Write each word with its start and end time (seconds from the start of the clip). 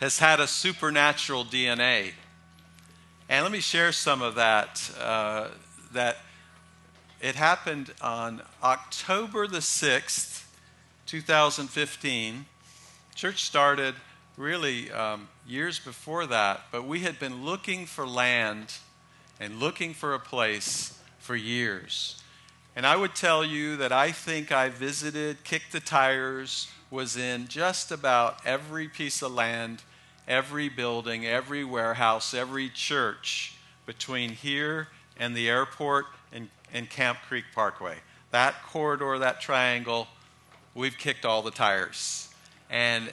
has 0.00 0.18
had 0.18 0.40
a 0.40 0.48
supernatural 0.48 1.44
DNA. 1.44 2.10
And 3.28 3.44
let 3.44 3.52
me 3.52 3.60
share 3.60 3.92
some 3.92 4.22
of 4.22 4.34
that. 4.34 4.90
Uh, 5.00 5.48
that 5.92 6.16
it 7.20 7.36
happened 7.36 7.92
on 8.00 8.42
October 8.60 9.46
the 9.46 9.58
6th, 9.58 10.42
2015. 11.06 12.46
Church 13.14 13.44
started 13.44 13.94
really 14.36 14.90
um, 14.90 15.28
years 15.46 15.78
before 15.78 16.26
that, 16.26 16.62
but 16.72 16.88
we 16.88 17.00
had 17.00 17.20
been 17.20 17.44
looking 17.44 17.86
for 17.86 18.04
land 18.04 18.74
and 19.38 19.60
looking 19.60 19.94
for 19.94 20.14
a 20.14 20.18
place 20.18 20.98
for 21.20 21.36
years. 21.36 22.21
And 22.74 22.86
I 22.86 22.96
would 22.96 23.14
tell 23.14 23.44
you 23.44 23.76
that 23.76 23.92
I 23.92 24.12
think 24.12 24.50
I 24.50 24.70
visited, 24.70 25.44
kicked 25.44 25.72
the 25.72 25.80
tires, 25.80 26.68
was 26.90 27.16
in 27.16 27.48
just 27.48 27.90
about 27.90 28.38
every 28.46 28.88
piece 28.88 29.22
of 29.22 29.32
land, 29.32 29.82
every 30.26 30.68
building, 30.68 31.26
every 31.26 31.64
warehouse, 31.64 32.32
every 32.32 32.68
church 32.70 33.54
between 33.84 34.30
here 34.30 34.88
and 35.18 35.36
the 35.36 35.48
airport 35.48 36.06
and, 36.32 36.48
and 36.72 36.88
Camp 36.88 37.18
Creek 37.28 37.44
Parkway. 37.54 37.96
That 38.30 38.62
corridor, 38.62 39.18
that 39.18 39.40
triangle, 39.40 40.08
we've 40.74 40.96
kicked 40.96 41.26
all 41.26 41.42
the 41.42 41.50
tires. 41.50 42.32
And 42.70 43.12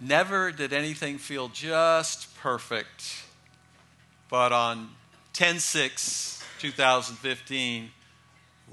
never 0.00 0.52
did 0.52 0.72
anything 0.72 1.18
feel 1.18 1.48
just 1.48 2.36
perfect. 2.38 3.24
But 4.28 4.52
on 4.52 4.90
10 5.32 5.58
6, 5.58 6.44
2015, 6.60 7.90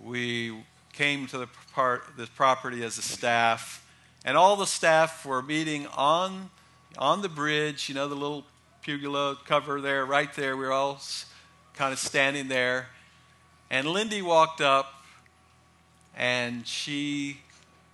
we 0.04 0.56
came 0.94 1.28
to 1.28 1.38
the 1.38 1.48
part, 1.74 2.04
this 2.18 2.30
property 2.30 2.84
as 2.84 2.98
a 2.98 3.02
staff, 3.02 3.86
and 4.24 4.38
all 4.38 4.56
the 4.56 4.68
staff 4.68 5.26
were 5.26 5.42
meeting 5.42 5.88
on, 5.88 6.50
on 6.98 7.22
the 7.22 7.30
bridge, 7.30 7.90
you 7.90 7.96
know, 7.96 8.08
the 8.08 8.16
little 8.16 8.44
pergola 8.86 9.38
cover 9.46 9.82
there, 9.82 10.06
right 10.06 10.34
there. 10.34 10.56
We 10.56 10.66
were 10.66 10.72
all 10.72 11.00
kind 11.74 11.92
of 11.92 12.00
standing 12.00 12.48
there. 12.48 12.88
And 13.70 13.88
Lindy 13.88 14.22
walked 14.22 14.62
up 14.62 14.94
and 16.16 16.66
she 16.66 17.38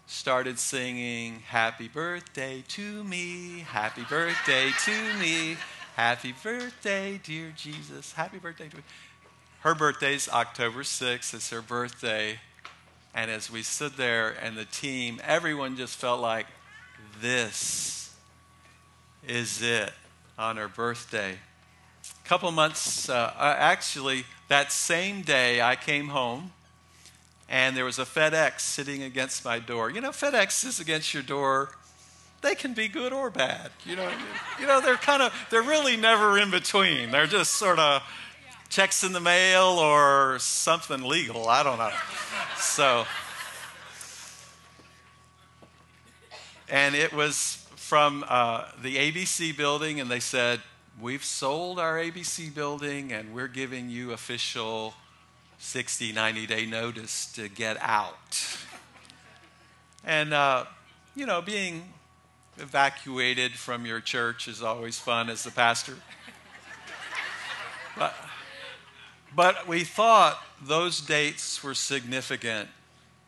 started 0.06 0.60
singing, 0.60 1.40
Happy 1.48 1.88
birthday 1.88 2.64
to 2.70 3.04
me, 3.04 3.66
happy 3.68 4.04
birthday 4.10 4.70
to 4.86 5.14
me, 5.20 5.58
happy 5.96 6.34
birthday, 6.44 7.20
dear 7.24 7.54
Jesus, 7.56 8.14
happy 8.14 8.38
birthday 8.38 8.68
to 8.68 8.78
me. 8.78 8.84
Her 9.62 9.76
birthday's 9.76 10.28
October 10.28 10.82
6th. 10.82 11.36
It's 11.36 11.52
her 11.52 11.62
birthday. 11.62 12.40
And 13.14 13.30
as 13.30 13.52
we 13.52 13.62
stood 13.62 13.94
there 13.94 14.30
and 14.42 14.58
the 14.58 14.66
team, 14.66 15.22
everyone 15.24 15.78
just 15.78 15.98
felt 15.98 16.20
like 16.20 16.48
this 17.22 18.12
is 19.28 19.62
it 19.62 19.92
on 20.36 20.58
her 20.58 20.68
birthday. 20.68 21.34
A 21.34 22.28
couple 22.28 22.50
months, 22.52 23.08
uh, 23.08 23.34
actually, 23.38 24.26
that 24.48 24.72
same 24.72 25.22
day, 25.22 25.62
I 25.62 25.76
came 25.76 26.08
home 26.08 26.54
and 27.48 27.78
there 27.78 27.86
was 27.86 28.00
a 28.00 28.06
FedEx 28.06 28.62
sitting 28.62 29.04
against 29.04 29.46
my 29.46 29.60
door. 29.60 29.92
You 29.92 30.02
know, 30.02 30.10
FedEx 30.10 30.66
is 30.66 30.80
against 30.80 31.14
your 31.14 31.22
door. 31.22 31.70
They 32.42 32.56
can 32.56 32.74
be 32.74 32.88
good 32.88 33.14
or 33.14 33.30
bad. 33.30 33.70
You 33.86 33.96
know, 33.96 34.10
you 34.60 34.66
know 34.66 34.82
they're 34.82 34.96
kind 34.96 35.22
of, 35.22 35.32
they're 35.52 35.62
really 35.62 35.98
never 35.98 36.40
in 36.40 36.50
between. 36.50 37.12
They're 37.12 37.28
just 37.28 37.52
sort 37.52 37.78
of 37.78 38.02
checks 38.72 39.04
in 39.04 39.12
the 39.12 39.20
mail 39.20 39.64
or 39.64 40.40
something 40.40 41.04
legal. 41.04 41.50
I 41.50 41.62
don't 41.62 41.78
know. 41.78 41.92
So, 42.58 43.06
and 46.70 46.96
it 46.96 47.12
was 47.12 47.68
from 47.76 48.24
uh, 48.30 48.70
the 48.82 48.96
ABC 48.96 49.56
building, 49.56 50.00
and 50.00 50.10
they 50.10 50.22
said, 50.22 50.62
We've 51.02 51.24
sold 51.24 51.80
our 51.80 51.98
ABC 51.98 52.54
building, 52.54 53.12
and 53.12 53.34
we're 53.34 53.50
giving 53.50 53.90
you 53.90 54.12
official 54.12 54.94
60, 55.60 56.14
90 56.14 56.48
day 56.48 56.66
notice 56.66 57.32
to 57.34 57.50
get 57.50 57.78
out. 57.82 58.58
And, 60.06 60.34
uh, 60.34 60.66
you 61.14 61.26
know, 61.26 61.42
being 61.42 61.90
evacuated 62.58 63.52
from 63.54 63.86
your 63.86 64.00
church 64.00 64.48
is 64.48 64.62
always 64.62 64.98
fun 64.98 65.30
as 65.30 65.44
the 65.44 65.52
pastor. 65.52 65.96
But 67.98 68.16
but 69.36 69.68
we 69.68 69.84
thought 69.84 70.42
those 70.62 71.02
dates 71.02 71.64
were 71.64 71.74
significant. 71.74 72.70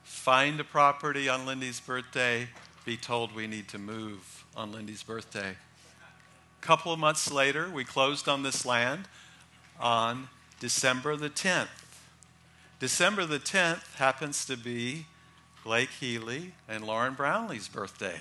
Find 0.03 0.59
a 0.59 0.63
property 0.63 1.29
on 1.29 1.45
Lindy's 1.45 1.79
birthday, 1.79 2.47
be 2.85 2.97
told 2.97 3.33
we 3.35 3.47
need 3.47 3.67
to 3.69 3.77
move 3.77 4.45
on 4.55 4.71
Lindy's 4.71 5.03
birthday. 5.03 5.51
A 5.51 6.65
couple 6.65 6.93
of 6.93 6.99
months 6.99 7.31
later, 7.31 7.69
we 7.69 7.83
closed 7.83 8.27
on 8.27 8.43
this 8.43 8.65
land 8.65 9.07
on 9.79 10.29
December 10.59 11.15
the 11.15 11.29
10th. 11.29 11.67
December 12.79 13.25
the 13.25 13.39
10th 13.39 13.95
happens 13.95 14.45
to 14.45 14.57
be 14.57 15.05
Blake 15.63 15.89
Healy 15.89 16.53
and 16.67 16.85
Lauren 16.85 17.15
Brownlee's 17.15 17.67
birthday. 17.67 18.19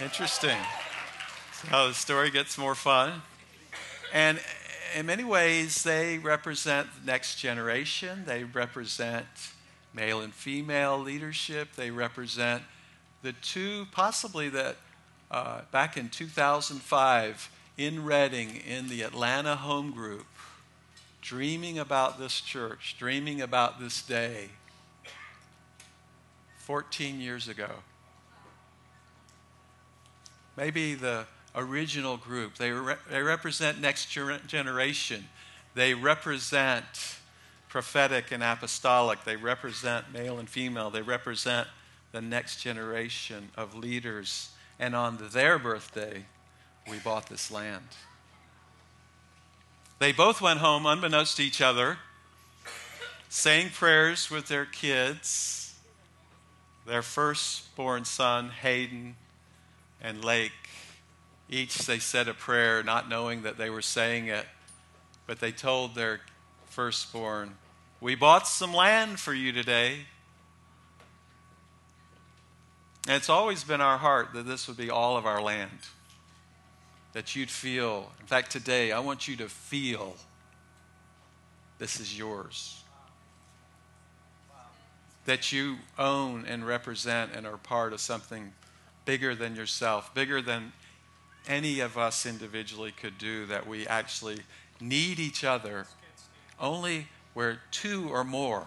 Interesting. 0.00 0.58
So 1.70 1.88
the 1.88 1.94
story 1.94 2.30
gets 2.30 2.56
more 2.56 2.74
fun. 2.74 3.22
And 4.12 4.40
in 4.94 5.06
many 5.06 5.24
ways, 5.24 5.82
they 5.82 6.18
represent 6.18 6.88
the 7.00 7.06
next 7.06 7.36
generation. 7.36 8.24
They 8.26 8.44
represent 8.44 9.26
male 9.92 10.20
and 10.20 10.32
female 10.32 10.98
leadership. 10.98 11.74
They 11.74 11.90
represent 11.90 12.62
the 13.22 13.32
two, 13.32 13.86
possibly 13.90 14.48
that 14.50 14.76
uh, 15.30 15.62
back 15.72 15.96
in 15.96 16.10
2005 16.10 17.50
in 17.76 18.04
Redding, 18.04 18.56
in 18.68 18.88
the 18.88 19.02
Atlanta 19.02 19.56
home 19.56 19.90
group, 19.90 20.26
dreaming 21.20 21.78
about 21.78 22.18
this 22.18 22.40
church, 22.40 22.94
dreaming 22.96 23.40
about 23.40 23.80
this 23.80 24.00
day 24.02 24.50
14 26.58 27.20
years 27.20 27.48
ago. 27.48 27.70
Maybe 30.56 30.94
the 30.94 31.26
original 31.54 32.16
group. 32.16 32.56
They, 32.56 32.70
re- 32.70 32.96
they 33.10 33.22
represent 33.22 33.80
next 33.80 34.06
generation. 34.06 35.24
They 35.74 35.94
represent 35.94 36.84
prophetic 37.68 38.30
and 38.30 38.42
apostolic. 38.42 39.24
They 39.24 39.36
represent 39.36 40.12
male 40.12 40.38
and 40.38 40.48
female. 40.48 40.90
They 40.90 41.02
represent 41.02 41.66
the 42.12 42.20
next 42.20 42.60
generation 42.62 43.50
of 43.56 43.74
leaders. 43.74 44.50
And 44.78 44.94
on 44.94 45.18
their 45.32 45.58
birthday, 45.58 46.24
we 46.90 46.98
bought 46.98 47.28
this 47.28 47.50
land. 47.50 47.88
They 49.98 50.12
both 50.12 50.40
went 50.40 50.60
home 50.60 50.86
unbeknownst 50.86 51.36
to 51.38 51.42
each 51.42 51.60
other, 51.60 51.98
saying 53.28 53.70
prayers 53.70 54.30
with 54.30 54.48
their 54.48 54.66
kids, 54.66 55.74
their 56.86 57.02
firstborn 57.02 58.04
son, 58.04 58.50
Hayden, 58.50 59.16
and 60.00 60.24
Lake. 60.24 60.52
Each 61.48 61.78
they 61.78 61.98
said 61.98 62.28
a 62.28 62.34
prayer, 62.34 62.82
not 62.82 63.08
knowing 63.08 63.42
that 63.42 63.58
they 63.58 63.70
were 63.70 63.82
saying 63.82 64.28
it, 64.28 64.46
but 65.26 65.40
they 65.40 65.52
told 65.52 65.94
their 65.94 66.20
firstborn, 66.66 67.56
We 68.00 68.14
bought 68.14 68.48
some 68.48 68.72
land 68.72 69.20
for 69.20 69.34
you 69.34 69.52
today. 69.52 70.06
And 73.06 73.16
it's 73.16 73.28
always 73.28 73.64
been 73.64 73.82
our 73.82 73.98
heart 73.98 74.32
that 74.32 74.46
this 74.46 74.66
would 74.66 74.78
be 74.78 74.90
all 74.90 75.16
of 75.16 75.26
our 75.26 75.42
land. 75.42 75.70
That 77.12 77.36
you'd 77.36 77.50
feel, 77.50 78.10
in 78.18 78.26
fact, 78.26 78.50
today, 78.50 78.92
I 78.92 79.00
want 79.00 79.28
you 79.28 79.36
to 79.36 79.48
feel 79.48 80.16
this 81.78 82.00
is 82.00 82.16
yours. 82.16 82.82
That 85.26 85.52
you 85.52 85.76
own 85.98 86.46
and 86.46 86.66
represent 86.66 87.32
and 87.34 87.46
are 87.46 87.58
part 87.58 87.92
of 87.92 88.00
something 88.00 88.52
bigger 89.04 89.34
than 89.34 89.54
yourself, 89.54 90.14
bigger 90.14 90.40
than 90.40 90.72
any 91.48 91.80
of 91.80 91.98
us 91.98 92.26
individually 92.26 92.92
could 92.92 93.18
do, 93.18 93.46
that 93.46 93.66
we 93.66 93.86
actually 93.86 94.38
need 94.80 95.18
each 95.18 95.44
other 95.44 95.86
only 96.60 97.08
where 97.34 97.60
two 97.70 98.08
or 98.10 98.24
more 98.24 98.66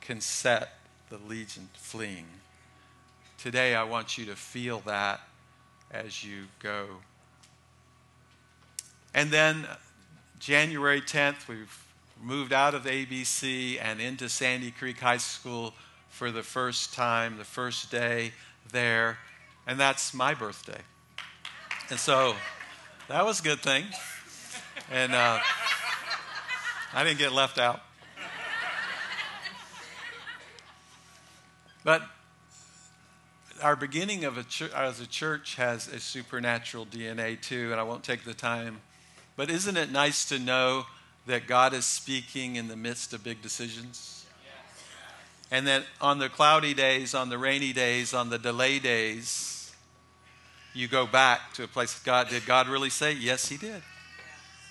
can 0.00 0.20
set 0.20 0.78
the 1.10 1.18
legion 1.18 1.68
fleeing. 1.74 2.26
Today, 3.38 3.74
I 3.74 3.84
want 3.84 4.16
you 4.16 4.24
to 4.26 4.36
feel 4.36 4.80
that 4.86 5.20
as 5.90 6.24
you 6.24 6.44
go. 6.60 6.86
And 9.14 9.30
then, 9.30 9.66
January 10.38 11.00
10th, 11.00 11.48
we've 11.48 11.84
moved 12.22 12.52
out 12.52 12.74
of 12.74 12.84
ABC 12.84 13.78
and 13.82 14.00
into 14.00 14.28
Sandy 14.28 14.70
Creek 14.70 15.00
High 15.00 15.16
School 15.16 15.74
for 16.08 16.30
the 16.30 16.42
first 16.42 16.94
time, 16.94 17.36
the 17.36 17.44
first 17.44 17.90
day 17.90 18.32
there, 18.72 19.18
and 19.66 19.78
that's 19.78 20.14
my 20.14 20.34
birthday. 20.34 20.80
And 21.88 22.00
so 22.00 22.34
that 23.06 23.24
was 23.24 23.38
a 23.38 23.42
good 23.44 23.60
thing. 23.60 23.84
And 24.90 25.14
uh, 25.14 25.38
I 26.92 27.04
didn't 27.04 27.18
get 27.18 27.30
left 27.30 27.58
out. 27.58 27.80
But 31.84 32.02
our 33.62 33.76
beginning 33.76 34.24
of 34.24 34.36
a 34.36 34.42
ch- 34.42 34.62
as 34.74 35.00
a 35.00 35.06
church 35.06 35.54
has 35.54 35.86
a 35.86 36.00
supernatural 36.00 36.86
DNA 36.86 37.40
too, 37.40 37.70
and 37.70 37.80
I 37.80 37.84
won't 37.84 38.02
take 38.02 38.24
the 38.24 38.34
time. 38.34 38.80
But 39.36 39.48
isn't 39.48 39.76
it 39.76 39.92
nice 39.92 40.28
to 40.30 40.40
know 40.40 40.86
that 41.26 41.46
God 41.46 41.72
is 41.72 41.84
speaking 41.84 42.56
in 42.56 42.66
the 42.66 42.76
midst 42.76 43.12
of 43.12 43.22
big 43.22 43.42
decisions? 43.42 44.26
And 45.52 45.68
that 45.68 45.84
on 46.00 46.18
the 46.18 46.28
cloudy 46.28 46.74
days, 46.74 47.14
on 47.14 47.28
the 47.28 47.38
rainy 47.38 47.72
days, 47.72 48.12
on 48.12 48.30
the 48.30 48.38
delay 48.38 48.80
days, 48.80 49.55
you 50.76 50.88
go 50.88 51.06
back 51.06 51.54
to 51.54 51.64
a 51.64 51.68
place 51.68 51.98
God 52.00 52.28
did 52.28 52.44
God 52.46 52.68
really 52.68 52.90
say? 52.90 53.12
Yes, 53.12 53.48
He 53.48 53.56
did. 53.56 53.82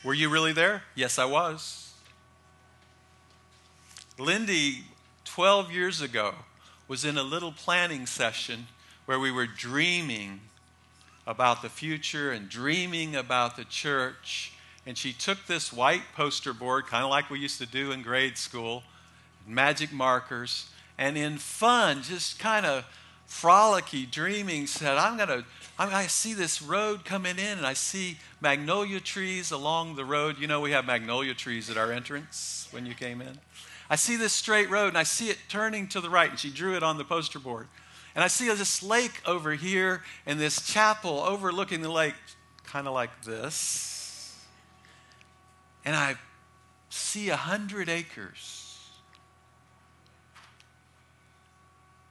Were 0.03 0.13
you 0.13 0.29
really 0.29 0.53
there? 0.53 0.83
Yes, 0.93 1.17
I 1.17 1.25
was. 1.25 1.93
Lindy, 4.17 4.85
12 5.25 5.71
years 5.71 6.01
ago, 6.01 6.35
was 6.87 7.03
in 7.03 7.17
a 7.17 7.23
little 7.23 7.51
planning 7.51 8.05
session 8.05 8.67
where 9.05 9.19
we 9.19 9.31
were 9.31 9.47
dreaming 9.47 10.41
about 11.27 11.61
the 11.61 11.69
future 11.69 12.31
and 12.31 12.47
dreaming 12.47 13.15
about 13.15 13.57
the 13.57 13.65
church. 13.65 14.53
And 14.85 14.97
she 14.97 15.11
took 15.11 15.47
this 15.47 15.73
white 15.73 16.03
poster 16.15 16.53
board, 16.53 16.85
kind 16.85 17.03
of 17.03 17.09
like 17.09 17.29
we 17.29 17.39
used 17.39 17.57
to 17.59 17.65
do 17.65 17.91
in 17.91 18.03
grade 18.03 18.37
school, 18.37 18.83
magic 19.47 19.91
markers, 19.91 20.69
and 20.97 21.17
in 21.17 21.37
fun, 21.37 22.03
just 22.03 22.39
kind 22.39 22.65
of 22.65 22.85
frolicky 23.27 24.10
dreaming, 24.10 24.68
said, 24.68 24.98
I'm 24.98 25.18
going 25.18 25.30
to. 25.30 25.45
I 25.77 26.07
see 26.07 26.33
this 26.33 26.62
road 26.62 27.04
coming 27.04 27.38
in, 27.38 27.57
and 27.57 27.68
I 27.68 27.74
see 27.74 28.18
magnolia 28.39 29.01
trees 29.01 29.51
along 29.51 29.95
the 29.95 30.06
road. 30.06 30.38
You 30.39 30.48
know, 30.48 30.62
we 30.62 30.72
have 30.72 30.86
magnolia 30.86 31.33
trees 31.33 31.69
at 31.69 31.77
our 31.77 31.92
entrance 31.92 32.69
when 32.72 32.86
you 32.86 32.94
came 32.94 33.19
in. 33.19 33.39
I 33.89 33.98
see 33.98 34.16
this 34.16 34.31
straight 34.31 34.69
road, 34.69 34.88
and 34.89 34.98
I 34.98 35.04
see 35.04 35.30
it 35.30 35.38
turning 35.50 35.88
to 35.89 36.00
the 36.00 36.10
right, 36.10 36.30
and 36.30 36.39
she 36.39 36.50
drew 36.50 36.75
it 36.75 36.83
on 36.83 36.98
the 36.98 37.04
poster 37.04 37.39
board. 37.39 37.68
And 38.16 38.24
I 38.24 38.27
see 38.27 38.48
this 38.48 38.81
lake 38.81 39.22
over 39.25 39.51
here, 39.54 40.01
and 40.25 40.39
this 40.39 40.66
chapel 40.66 41.19
overlooking 41.19 41.81
the 41.81 41.92
lake, 41.92 42.16
kind 42.63 42.88
of 42.88 42.94
like 42.94 43.25
this. 43.25 44.42
And 45.83 45.94
I 45.94 46.16
see 46.89 47.30
a 47.30 47.36
hundred 47.36 47.89
acres 47.89 48.64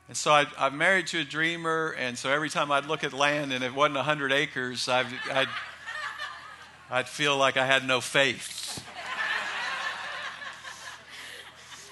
And 0.06 0.16
so 0.16 0.32
I, 0.32 0.46
am 0.58 0.76
married 0.76 1.06
to 1.08 1.20
a 1.20 1.24
dreamer, 1.24 1.94
and 1.98 2.18
so 2.18 2.30
every 2.30 2.50
time 2.50 2.70
I'd 2.70 2.84
look 2.84 3.04
at 3.04 3.14
land 3.14 3.54
and 3.54 3.64
it 3.64 3.74
wasn't 3.74 3.96
100 3.96 4.32
acres, 4.32 4.86
I'd, 4.86 5.06
I'd, 5.32 5.48
I'd 6.90 7.08
feel 7.08 7.38
like 7.38 7.56
I 7.56 7.64
had 7.64 7.86
no 7.86 8.02
faith. 8.02 8.84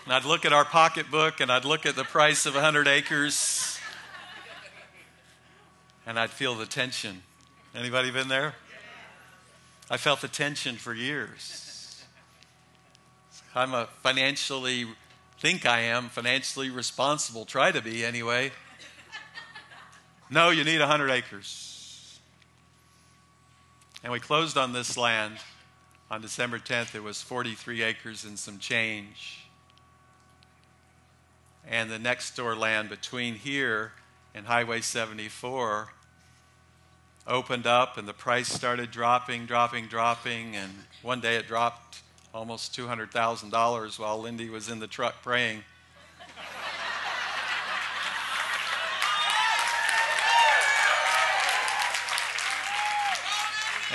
And 0.05 0.12
I'd 0.12 0.25
look 0.25 0.44
at 0.44 0.53
our 0.53 0.64
pocketbook 0.64 1.41
and 1.41 1.50
I'd 1.50 1.64
look 1.64 1.87
at 1.87 1.94
the 1.97 2.05
price 2.05 2.44
of 2.44 2.55
100 2.55 2.87
acres, 2.87 3.79
and 6.06 6.19
I'd 6.19 6.31
feel 6.31 6.55
the 6.55 6.67
tension. 6.67 7.23
Anybody 7.75 8.11
been 8.11 8.29
there? 8.29 8.55
I 9.88 9.97
felt 9.97 10.20
the 10.20 10.29
tension 10.29 10.76
for 10.76 10.93
years. 10.93 12.03
I'm 13.55 13.73
a 13.75 13.87
financially 14.03 14.87
think 15.43 15.67
I 15.67 15.81
am 15.81 16.09
financially 16.09 16.71
responsible, 16.71 17.44
try 17.44 17.73
to 17.73 17.83
be 17.83 18.05
anyway. 18.05 18.53
No, 20.31 20.50
you 20.50 20.62
need 20.62 20.79
100 20.79 21.11
acres. 21.11 22.21
And 24.05 24.12
we 24.12 24.21
closed 24.21 24.56
on 24.56 24.73
this 24.73 24.97
land 24.97 25.39
on 26.12 26.23
December 26.23 26.61
10th. 26.61 26.94
It 26.94 27.03
was 27.03 27.23
43 27.23 27.83
acres 27.83 28.25
and 28.25 28.39
some 28.39 28.61
change. 28.61 29.41
And 31.69 31.90
the 31.90 31.99
next 31.99 32.37
door 32.37 32.55
land 32.55 32.88
between 32.88 33.35
here 33.35 33.95
and 34.37 34.47
Highway 34.47 34.81
74 34.81 35.88
opened 37.26 37.66
up, 37.66 37.99
and 37.99 38.07
the 38.07 38.12
price 38.12 38.47
started 38.47 38.93
dropping, 38.93 39.47
dropping, 39.47 39.88
dropping. 39.88 40.55
And 40.55 40.73
one 41.02 41.21
day 41.21 41.35
it 41.35 41.49
dropped 41.49 42.02
almost 42.35 42.77
$200,000 42.77 43.99
while 43.99 44.19
Lindy 44.19 44.49
was 44.49 44.69
in 44.69 44.79
the 44.79 44.87
truck 44.87 45.23
praying. 45.23 45.62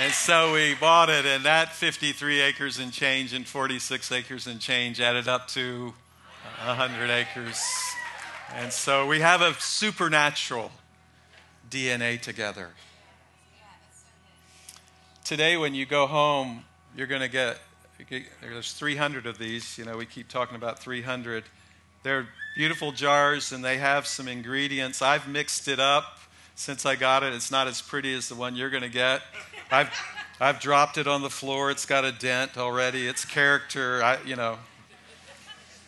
And 0.00 0.12
so 0.12 0.52
we 0.52 0.74
bought 0.74 1.10
it, 1.10 1.26
and 1.26 1.44
that 1.44 1.74
53 1.74 2.40
acres 2.40 2.78
and 2.78 2.92
change 2.92 3.32
and 3.32 3.44
46 3.44 4.12
acres 4.12 4.46
and 4.46 4.60
change 4.60 5.00
added 5.00 5.26
up 5.26 5.48
to 5.48 5.92
100 6.64 7.10
acres. 7.10 7.60
And 8.54 8.72
so 8.72 9.08
we 9.08 9.18
have 9.18 9.42
a 9.42 9.54
supernatural 9.54 10.70
DNA 11.68 12.20
together. 12.20 12.70
Today, 15.24 15.56
when 15.56 15.74
you 15.74 15.84
go 15.84 16.06
home, 16.06 16.62
you're 16.96 17.08
going 17.08 17.20
to 17.20 17.28
get 17.28 17.58
there's 18.40 18.72
300 18.72 19.26
of 19.26 19.38
these. 19.38 19.76
You 19.78 19.84
know, 19.84 19.96
we 19.96 20.06
keep 20.06 20.28
talking 20.28 20.56
about 20.56 20.78
300. 20.78 21.44
They're 22.02 22.28
beautiful 22.56 22.92
jars 22.92 23.52
and 23.52 23.64
they 23.64 23.78
have 23.78 24.06
some 24.06 24.28
ingredients. 24.28 25.02
I've 25.02 25.28
mixed 25.28 25.68
it 25.68 25.80
up 25.80 26.18
since 26.54 26.86
I 26.86 26.96
got 26.96 27.22
it. 27.22 27.32
It's 27.32 27.50
not 27.50 27.66
as 27.66 27.80
pretty 27.80 28.14
as 28.14 28.28
the 28.28 28.34
one 28.34 28.56
you're 28.56 28.70
going 28.70 28.82
to 28.82 28.88
get. 28.88 29.22
I've, 29.70 29.90
I've 30.40 30.60
dropped 30.60 30.98
it 30.98 31.06
on 31.06 31.22
the 31.22 31.30
floor. 31.30 31.70
It's 31.70 31.86
got 31.86 32.04
a 32.04 32.12
dent 32.12 32.56
already. 32.56 33.06
It's 33.06 33.24
character. 33.24 34.02
I, 34.02 34.18
you 34.24 34.36
know, 34.36 34.58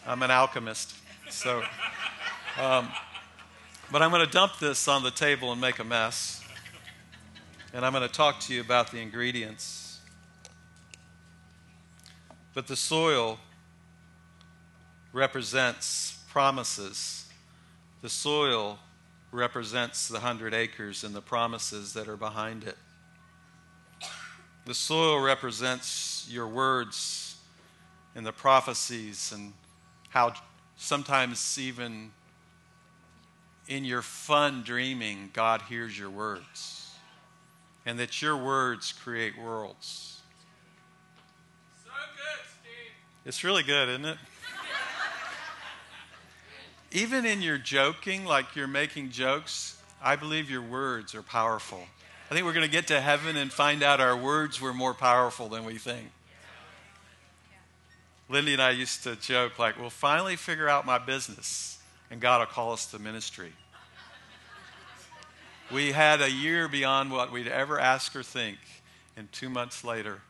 I'm 0.06 0.22
an 0.22 0.30
alchemist. 0.30 0.94
So, 1.28 1.62
um, 2.58 2.88
but 3.92 4.02
I'm 4.02 4.10
going 4.10 4.24
to 4.24 4.30
dump 4.30 4.58
this 4.58 4.88
on 4.88 5.02
the 5.02 5.10
table 5.10 5.52
and 5.52 5.60
make 5.60 5.78
a 5.78 5.84
mess. 5.84 6.42
And 7.72 7.84
I'm 7.84 7.92
going 7.92 8.06
to 8.06 8.12
talk 8.12 8.40
to 8.40 8.54
you 8.54 8.60
about 8.60 8.90
the 8.90 8.98
ingredients. 8.98 9.89
But 12.54 12.66
the 12.66 12.76
soil 12.76 13.38
represents 15.12 16.18
promises. 16.28 17.26
The 18.02 18.08
soil 18.08 18.78
represents 19.32 20.08
the 20.08 20.20
hundred 20.20 20.54
acres 20.54 21.04
and 21.04 21.14
the 21.14 21.20
promises 21.20 21.92
that 21.94 22.08
are 22.08 22.16
behind 22.16 22.64
it. 22.64 22.76
The 24.66 24.74
soil 24.74 25.20
represents 25.20 26.26
your 26.30 26.48
words 26.48 27.36
and 28.14 28.26
the 28.26 28.32
prophecies 28.32 29.32
and 29.32 29.52
how 30.08 30.34
sometimes 30.76 31.58
even 31.58 32.10
in 33.68 33.84
your 33.84 34.02
fun 34.02 34.62
dreaming, 34.62 35.30
God 35.32 35.62
hears 35.62 35.96
your 35.96 36.10
words, 36.10 36.90
and 37.86 37.98
that 38.00 38.20
your 38.20 38.36
words 38.36 38.92
create 38.92 39.38
worlds. 39.38 40.09
It's 43.30 43.44
really 43.44 43.62
good, 43.62 43.88
isn't 43.88 44.04
it? 44.06 44.18
Even 46.90 47.24
in 47.24 47.42
your 47.42 47.58
joking, 47.58 48.24
like 48.24 48.56
you're 48.56 48.66
making 48.66 49.10
jokes, 49.10 49.80
I 50.02 50.16
believe 50.16 50.50
your 50.50 50.62
words 50.62 51.14
are 51.14 51.22
powerful. 51.22 51.78
I 52.28 52.34
think 52.34 52.44
we're 52.44 52.54
going 52.54 52.66
to 52.66 52.72
get 52.72 52.88
to 52.88 53.00
heaven 53.00 53.36
and 53.36 53.52
find 53.52 53.84
out 53.84 54.00
our 54.00 54.16
words 54.16 54.60
were 54.60 54.74
more 54.74 54.94
powerful 54.94 55.48
than 55.48 55.64
we 55.64 55.78
think. 55.78 56.10
Lindy 58.28 58.54
and 58.54 58.60
I 58.60 58.72
used 58.72 59.04
to 59.04 59.14
joke, 59.14 59.60
like, 59.60 59.78
we'll 59.78 59.90
finally 59.90 60.34
figure 60.34 60.68
out 60.68 60.84
my 60.84 60.98
business, 60.98 61.78
and 62.10 62.20
God 62.20 62.40
will 62.40 62.46
call 62.46 62.72
us 62.72 62.86
to 62.86 62.98
ministry. 62.98 63.52
We 65.70 65.92
had 65.92 66.20
a 66.20 66.32
year 66.32 66.66
beyond 66.66 67.12
what 67.12 67.30
we'd 67.30 67.46
ever 67.46 67.78
ask 67.78 68.16
or 68.16 68.24
think, 68.24 68.58
and 69.16 69.30
two 69.30 69.48
months 69.48 69.84
later, 69.84 70.20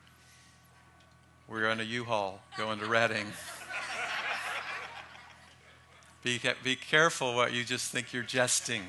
we 1.51 1.61
were 1.61 1.69
in 1.69 1.81
a 1.81 1.85
U-Haul 1.85 2.41
going 2.57 2.79
to 2.79 2.87
Redding. 2.87 3.27
Be, 6.23 6.41
be 6.63 6.77
careful 6.77 7.35
what 7.35 7.53
you 7.53 7.65
just 7.65 7.91
think 7.91 8.13
you're 8.13 8.23
jesting 8.23 8.83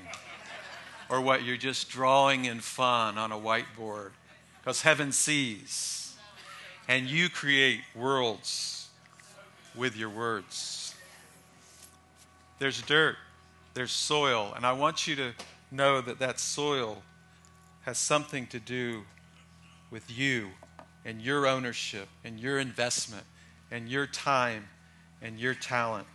or 1.09 1.19
what 1.21 1.43
you're 1.43 1.57
just 1.57 1.89
drawing 1.89 2.45
in 2.45 2.59
fun 2.59 3.17
on 3.17 3.31
a 3.31 3.37
whiteboard 3.37 4.11
because 4.59 4.83
heaven 4.83 5.11
sees 5.11 6.15
and 6.87 7.07
you 7.07 7.29
create 7.29 7.79
worlds 7.95 8.89
with 9.75 9.97
your 9.97 10.09
words. 10.09 10.93
There's 12.59 12.81
dirt, 12.83 13.15
there's 13.73 13.91
soil, 13.91 14.53
and 14.55 14.67
I 14.67 14.73
want 14.73 15.07
you 15.07 15.15
to 15.15 15.33
know 15.71 15.99
that 16.01 16.19
that 16.19 16.39
soil 16.39 17.01
has 17.83 17.97
something 17.97 18.45
to 18.47 18.59
do 18.59 19.01
with 19.89 20.11
you 20.11 20.49
and 21.05 21.21
your 21.21 21.47
ownership 21.47 22.07
and 22.23 22.39
your 22.39 22.59
investment 22.59 23.23
and 23.71 23.89
your 23.89 24.05
time 24.05 24.67
and 25.21 25.39
your 25.39 25.53
talent. 25.53 26.07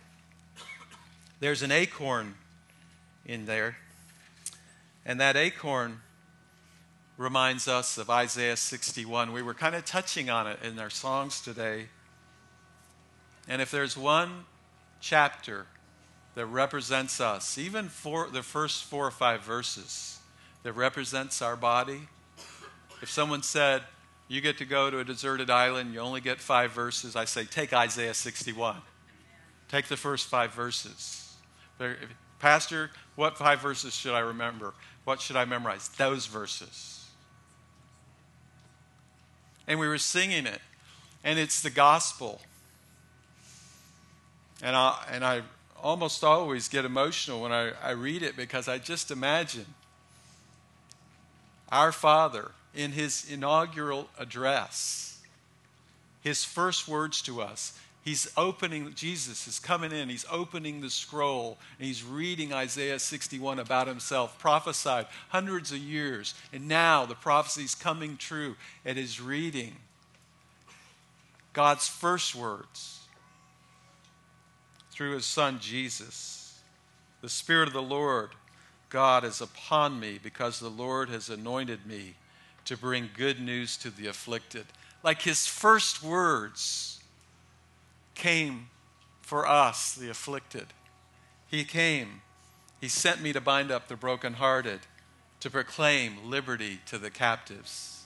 There's 1.39 1.61
an 1.61 1.71
acorn 1.71 2.35
in 3.25 3.45
there, 3.45 3.77
and 5.05 5.19
that 5.19 5.35
acorn 5.35 6.01
reminds 7.17 7.67
us 7.67 7.97
of 7.97 8.09
Isaiah 8.09 8.57
61. 8.57 9.33
We 9.33 9.41
were 9.41 9.53
kind 9.53 9.75
of 9.75 9.85
touching 9.85 10.29
on 10.29 10.47
it 10.47 10.59
in 10.63 10.77
our 10.79 10.89
songs 10.89 11.41
today. 11.41 11.87
And 13.47 13.61
if 13.61 13.71
there's 13.71 13.97
one 13.97 14.45
chapter 14.99 15.65
that 16.35 16.45
represents 16.45 17.19
us, 17.19 17.57
even 17.57 17.89
for 17.89 18.29
the 18.29 18.43
first 18.43 18.83
four 18.83 19.07
or 19.07 19.11
five 19.11 19.41
verses 19.41 20.19
that 20.63 20.73
represents 20.73 21.41
our 21.41 21.55
body, 21.55 22.01
if 23.01 23.09
someone 23.09 23.41
said, 23.41 23.83
You 24.27 24.41
get 24.41 24.57
to 24.57 24.65
go 24.65 24.89
to 24.89 24.99
a 24.99 25.03
deserted 25.03 25.49
island, 25.49 25.93
you 25.93 25.99
only 25.99 26.21
get 26.21 26.39
five 26.39 26.71
verses, 26.71 27.15
I 27.15 27.25
say, 27.25 27.45
Take 27.45 27.73
Isaiah 27.73 28.13
61. 28.13 28.75
Take 29.69 29.87
the 29.87 29.97
first 29.97 30.27
five 30.27 30.53
verses. 30.53 31.35
Pastor, 32.39 32.91
what 33.15 33.37
five 33.37 33.61
verses 33.61 33.93
should 33.93 34.13
I 34.13 34.19
remember? 34.19 34.73
What 35.05 35.21
should 35.21 35.35
I 35.35 35.45
memorize? 35.45 35.87
Those 35.89 36.25
verses. 36.25 37.05
And 39.67 39.79
we 39.79 39.87
were 39.87 39.97
singing 39.97 40.45
it, 40.45 40.61
and 41.23 41.39
it's 41.39 41.61
the 41.61 41.69
gospel. 41.69 42.41
And 44.61 44.75
I, 44.75 45.05
and 45.11 45.23
I 45.23 45.41
almost 45.81 46.23
always 46.23 46.67
get 46.67 46.85
emotional 46.85 47.41
when 47.41 47.51
I, 47.51 47.71
I 47.83 47.91
read 47.91 48.23
it 48.23 48.35
because 48.35 48.67
I 48.67 48.77
just 48.77 49.11
imagine 49.11 49.65
our 51.69 51.91
Father 51.91 52.51
in 52.77 52.91
his 52.91 53.29
inaugural 53.29 54.07
address, 54.19 55.19
his 56.21 56.45
first 56.45 56.87
words 56.87 57.21
to 57.23 57.41
us. 57.41 57.77
He's 58.05 58.31
opening, 58.37 58.93
Jesus 58.93 59.47
is 59.47 59.59
coming 59.59 59.91
in, 59.91 60.07
he's 60.07 60.25
opening 60.31 60.79
the 60.79 60.89
scroll, 60.89 61.57
and 61.77 61.87
he's 61.87 62.03
reading 62.03 62.53
Isaiah 62.53 62.99
61 62.99 63.59
about 63.59 63.87
himself, 63.87 64.39
prophesied 64.39 65.07
hundreds 65.29 65.73
of 65.73 65.79
years, 65.79 66.33
and 66.53 66.69
now 66.69 67.05
the 67.05 67.15
prophecy 67.15 67.63
is 67.63 67.75
coming 67.75 68.15
true 68.15 68.55
at 68.85 68.95
his 68.95 69.19
reading. 69.19 69.75
God's 71.51 71.87
first 71.87 72.35
words 72.35 72.99
through 74.91 75.15
his 75.15 75.25
son 75.25 75.57
Jesus. 75.59 76.59
The 77.21 77.29
Spirit 77.29 77.67
of 77.67 77.73
the 77.73 77.81
Lord 77.81 78.29
God 78.89 79.25
is 79.25 79.41
upon 79.41 79.99
me 79.99 80.19
because 80.21 80.59
the 80.59 80.69
Lord 80.69 81.09
has 81.09 81.29
anointed 81.29 81.85
me 81.85 82.15
to 82.67 82.77
bring 82.77 83.09
good 83.15 83.39
news 83.39 83.77
to 83.77 83.89
the 83.89 84.07
afflicted. 84.07 84.65
Like 85.01 85.21
his 85.21 85.47
first 85.47 86.03
words 86.03 86.99
came 88.13 88.67
for 89.21 89.47
us, 89.47 89.95
the 89.95 90.09
afflicted. 90.09 90.67
He 91.47 91.63
came. 91.63 92.21
He 92.81 92.89
sent 92.89 93.21
me 93.21 93.31
to 93.31 93.39
bind 93.39 93.71
up 93.71 93.87
the 93.87 93.95
brokenhearted, 93.95 94.81
to 95.39 95.49
proclaim 95.49 96.29
liberty 96.29 96.81
to 96.87 96.97
the 96.97 97.09
captives. 97.09 98.03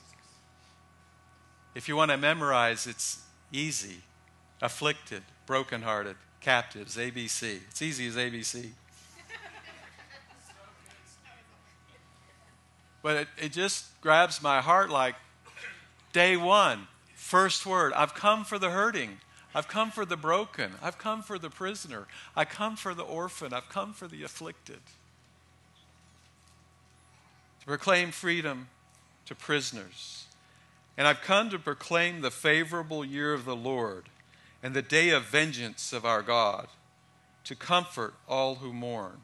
If 1.74 1.88
you 1.88 1.96
want 1.96 2.12
to 2.12 2.16
memorize, 2.16 2.86
it's 2.86 3.22
easy. 3.50 4.02
Afflicted, 4.60 5.22
brokenhearted, 5.46 6.16
captives, 6.40 6.96
ABC. 6.96 7.58
It's 7.68 7.82
easy 7.82 8.06
as 8.06 8.14
ABC. 8.14 8.70
But 13.02 13.16
it, 13.16 13.28
it 13.36 13.52
just 13.52 14.00
grabs 14.00 14.42
my 14.42 14.60
heart 14.60 14.90
like 14.90 15.14
day 16.12 16.36
one, 16.36 16.86
first 17.14 17.66
word 17.66 17.92
I've 17.92 18.14
come 18.14 18.44
for 18.44 18.58
the 18.58 18.70
hurting. 18.70 19.18
I've 19.54 19.68
come 19.68 19.90
for 19.90 20.06
the 20.06 20.16
broken. 20.16 20.72
I've 20.82 20.96
come 20.96 21.22
for 21.22 21.38
the 21.38 21.50
prisoner. 21.50 22.06
I 22.34 22.46
come 22.46 22.74
for 22.76 22.94
the 22.94 23.02
orphan. 23.02 23.52
I've 23.52 23.68
come 23.68 23.92
for 23.92 24.08
the 24.08 24.22
afflicted. 24.22 24.80
To 27.60 27.66
proclaim 27.66 28.12
freedom 28.12 28.68
to 29.26 29.34
prisoners. 29.34 30.24
And 30.96 31.06
I've 31.06 31.20
come 31.20 31.50
to 31.50 31.58
proclaim 31.58 32.20
the 32.20 32.30
favorable 32.30 33.04
year 33.04 33.34
of 33.34 33.44
the 33.44 33.56
Lord 33.56 34.04
and 34.62 34.74
the 34.74 34.82
day 34.82 35.10
of 35.10 35.24
vengeance 35.24 35.92
of 35.92 36.04
our 36.04 36.22
God, 36.22 36.68
to 37.44 37.54
comfort 37.56 38.14
all 38.28 38.56
who 38.56 38.72
mourn, 38.72 39.20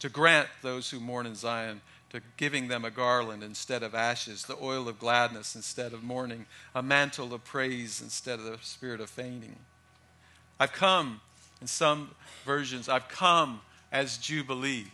to 0.00 0.08
grant 0.08 0.48
those 0.62 0.90
who 0.90 1.00
mourn 1.00 1.26
in 1.26 1.34
Zion, 1.34 1.80
to 2.10 2.20
giving 2.36 2.68
them 2.68 2.84
a 2.84 2.90
garland 2.90 3.42
instead 3.42 3.82
of 3.82 3.94
ashes, 3.94 4.44
the 4.44 4.56
oil 4.60 4.88
of 4.88 4.98
gladness 4.98 5.56
instead 5.56 5.92
of 5.92 6.02
mourning, 6.02 6.46
a 6.74 6.82
mantle 6.82 7.34
of 7.34 7.44
praise 7.44 8.00
instead 8.00 8.38
of 8.38 8.44
the 8.44 8.58
spirit 8.62 9.00
of 9.00 9.10
fainting. 9.10 9.56
I've 10.58 10.72
come, 10.72 11.20
in 11.60 11.66
some 11.66 12.10
versions, 12.44 12.88
I've 12.88 13.08
come 13.08 13.60
as 13.92 14.18
Jubilee. 14.18 14.86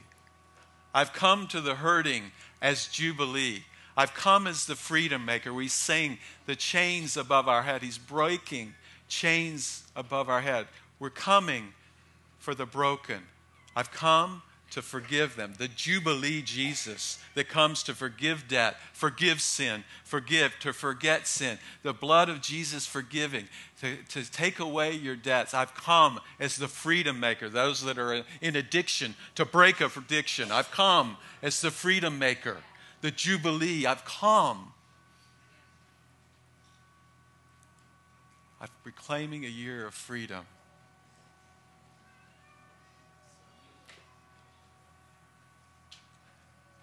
I've 0.94 1.12
come 1.12 1.46
to 1.48 1.60
the 1.60 1.74
hurting 1.74 2.24
as 2.60 2.86
Jubilee. 2.88 3.64
I've 3.96 4.14
come 4.14 4.46
as 4.46 4.66
the 4.66 4.74
freedom 4.74 5.24
maker. 5.24 5.52
We 5.52 5.68
sing 5.68 6.18
the 6.46 6.56
chains 6.56 7.16
above 7.16 7.48
our 7.48 7.62
head. 7.62 7.82
He's 7.82 7.98
breaking 7.98 8.74
chains 9.08 9.84
above 9.94 10.28
our 10.28 10.40
head. 10.40 10.66
We're 10.98 11.10
coming 11.10 11.74
for 12.38 12.54
the 12.54 12.66
broken. 12.66 13.20
I've 13.76 13.92
come 13.92 14.42
to 14.72 14.82
forgive 14.82 15.36
them. 15.36 15.54
The 15.56 15.68
Jubilee 15.68 16.42
Jesus 16.42 17.18
that 17.34 17.48
comes 17.48 17.82
to 17.84 17.94
forgive 17.94 18.48
debt, 18.48 18.76
forgive 18.92 19.40
sin, 19.40 19.84
forgive, 20.04 20.58
to 20.60 20.72
forget 20.72 21.26
sin. 21.26 21.58
The 21.82 21.92
blood 21.92 22.28
of 22.28 22.40
Jesus 22.40 22.86
forgiving, 22.86 23.48
to, 23.80 23.96
to 24.08 24.30
take 24.30 24.58
away 24.58 24.92
your 24.92 25.16
debts. 25.16 25.54
I've 25.54 25.74
come 25.74 26.20
as 26.40 26.56
the 26.56 26.68
freedom 26.68 27.20
maker, 27.20 27.48
those 27.48 27.82
that 27.82 27.98
are 27.98 28.24
in 28.40 28.56
addiction, 28.56 29.14
to 29.36 29.44
break 29.44 29.80
a 29.80 29.86
addiction. 29.86 30.50
I've 30.50 30.70
come 30.70 31.16
as 31.42 31.60
the 31.60 31.70
freedom 31.70 32.18
maker, 32.18 32.58
the 33.00 33.10
Jubilee. 33.10 33.86
I've 33.86 34.04
come 34.04 34.72
I'm 38.62 38.68
reclaiming 38.84 39.44
a 39.44 39.48
year 39.48 39.88
of 39.88 39.92
freedom. 39.92 40.46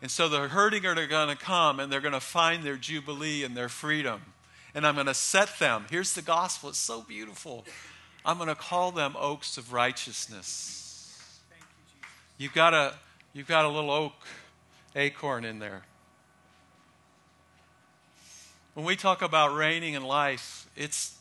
And 0.02 0.10
so 0.10 0.30
the 0.30 0.48
hurting 0.48 0.86
are 0.86 1.08
going 1.08 1.30
to 1.30 1.36
come 1.36 1.80
and 1.80 1.92
they're 1.92 2.02
going 2.02 2.14
to 2.14 2.20
find 2.20 2.64
their 2.64 2.78
jubilee 2.78 3.44
and 3.44 3.56
their 3.56 3.70
freedom. 3.70 4.22
And 4.74 4.86
I'm 4.86 4.96
going 4.96 5.08
to 5.08 5.14
set 5.14 5.60
them. 5.60 5.86
Here's 5.90 6.14
the 6.14 6.22
gospel. 6.22 6.70
It's 6.70 6.78
so 6.78 7.02
beautiful. 7.02 7.66
I'm 8.24 8.38
going 8.38 8.50
to 8.50 8.56
call 8.56 8.92
them 8.92 9.16
oaks 9.18 9.58
of 9.58 9.74
righteousness. 9.74 11.40
You 12.38 12.48
have 12.48 12.56
got 12.56 12.74
a 12.74 12.94
you've 13.34 13.48
got 13.48 13.66
a 13.66 13.70
little 13.70 13.92
oak 13.92 14.14
acorn 14.96 15.44
in 15.44 15.60
there. 15.60 15.84
When 18.74 18.86
we 18.86 18.96
talk 18.96 19.22
about 19.22 19.54
reigning 19.56 19.96
in 19.96 20.04
life, 20.04 20.70
it's 20.78 21.18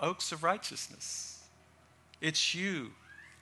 oaks 0.00 0.30
of 0.30 0.44
righteousness. 0.44 1.42
It's 2.20 2.54
you 2.54 2.92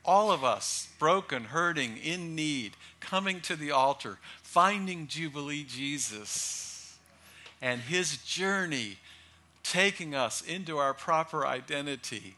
All 0.04 0.32
of 0.32 0.42
us, 0.42 0.88
broken, 0.98 1.44
hurting, 1.44 1.98
in 1.98 2.34
need, 2.34 2.72
coming 3.00 3.40
to 3.42 3.54
the 3.54 3.70
altar, 3.70 4.18
finding 4.50 5.06
Jubilee 5.06 5.62
Jesus 5.62 6.98
and 7.62 7.80
his 7.80 8.16
journey 8.16 8.96
taking 9.62 10.12
us 10.12 10.42
into 10.42 10.76
our 10.76 10.92
proper 10.92 11.46
identity 11.46 12.34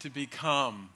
to 0.00 0.10
become 0.10 0.90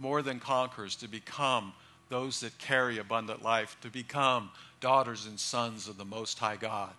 more 0.00 0.20
than 0.20 0.40
conquerors, 0.40 0.96
to 0.96 1.06
become 1.06 1.72
those 2.08 2.40
that 2.40 2.58
carry 2.58 2.98
abundant 2.98 3.44
life, 3.44 3.76
to 3.82 3.88
become 3.88 4.50
daughters 4.80 5.26
and 5.26 5.38
sons 5.38 5.86
of 5.86 5.96
the 5.96 6.04
Most 6.04 6.40
High 6.40 6.56
God, 6.56 6.94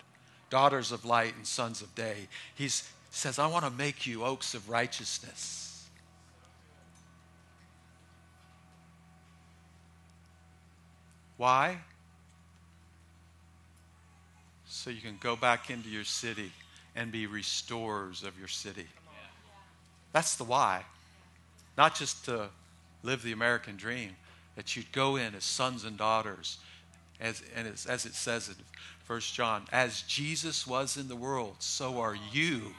daughters 0.48 0.90
of 0.90 1.04
light 1.04 1.36
and 1.36 1.46
sons 1.46 1.82
of 1.82 1.94
day. 1.94 2.28
He 2.54 2.70
says, 3.10 3.38
I 3.38 3.46
want 3.46 3.66
to 3.66 3.70
make 3.70 4.06
you 4.06 4.24
oaks 4.24 4.54
of 4.54 4.70
righteousness. 4.70 5.86
Why? 11.36 11.80
So 14.84 14.90
you 14.90 15.00
can 15.00 15.16
go 15.18 15.34
back 15.34 15.70
into 15.70 15.88
your 15.88 16.04
city 16.04 16.52
and 16.94 17.10
be 17.10 17.26
restorers 17.26 18.22
of 18.22 18.38
your 18.38 18.48
city. 18.48 18.84
That's 20.12 20.36
the 20.36 20.44
why. 20.44 20.82
Not 21.78 21.94
just 21.94 22.26
to 22.26 22.50
live 23.02 23.22
the 23.22 23.32
American 23.32 23.76
dream, 23.76 24.10
that 24.56 24.76
you'd 24.76 24.92
go 24.92 25.16
in 25.16 25.34
as 25.34 25.42
sons 25.42 25.84
and 25.84 25.96
daughters, 25.96 26.58
as, 27.18 27.42
and 27.56 27.66
as, 27.66 27.86
as 27.86 28.04
it 28.04 28.12
says 28.12 28.50
in 28.50 28.56
1 29.06 29.20
John, 29.20 29.62
as 29.72 30.02
Jesus 30.02 30.66
was 30.66 30.98
in 30.98 31.08
the 31.08 31.16
world, 31.16 31.56
so 31.60 31.98
are 32.02 32.18
you. 32.30 32.74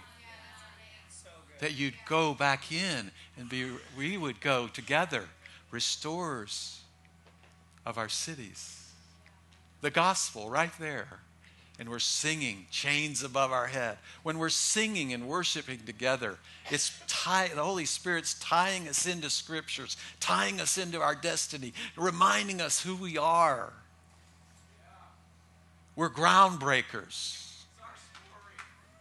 That 1.58 1.74
you'd 1.74 1.96
go 2.08 2.36
back 2.36 2.72
in 2.72 3.10
and 3.36 3.50
be, 3.50 3.72
we 3.98 4.16
would 4.20 4.42
go 4.42 4.68
together, 4.68 5.24
restorers 5.72 6.82
of 7.84 7.98
our 7.98 8.10
cities. 8.10 8.92
The 9.82 9.90
gospel 9.90 10.52
right 10.52 10.72
there 10.78 11.22
and 11.77 11.89
we're 11.89 12.00
singing 12.00 12.65
chains 12.72 13.24
above 13.24 13.51
our 13.51 13.67
head. 13.67 13.98
When 14.24 14.38
we're 14.38 14.50
singing 14.50 15.13
and 15.13 15.27
worshiping 15.27 15.79
together 15.86 16.38
it's 16.72 17.00
tie, 17.08 17.50
the 17.53 17.63
holy 17.63 17.86
spirit's 17.86 18.34
tying 18.36 18.88
us 18.88 19.05
into 19.05 19.29
scriptures 19.29 19.98
tying 20.20 20.60
us 20.60 20.77
into 20.77 21.01
our 21.01 21.15
destiny 21.15 21.74
reminding 21.96 22.62
us 22.62 22.82
who 22.82 22.96
we 22.96 23.17
are. 23.17 23.74
We're 25.96 26.10
groundbreakers. 26.10 27.41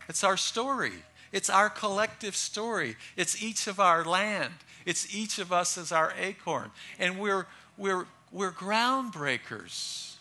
It's 0.08 0.22
our 0.22 0.36
story. 0.36 0.92
It's 1.32 1.50
our 1.50 1.70
collective 1.70 2.36
story. 2.36 2.96
It's 3.16 3.42
each 3.42 3.66
of 3.66 3.80
our 3.80 4.04
land. 4.04 4.52
It's 4.86 5.14
each 5.14 5.38
of 5.38 5.52
us 5.52 5.78
as 5.78 5.90
our 5.90 6.12
acorn. 6.18 6.70
And 6.98 7.18
we're 7.18 7.46
we're 7.76 8.06
we're 8.30 8.52
groundbreakers 8.52 10.13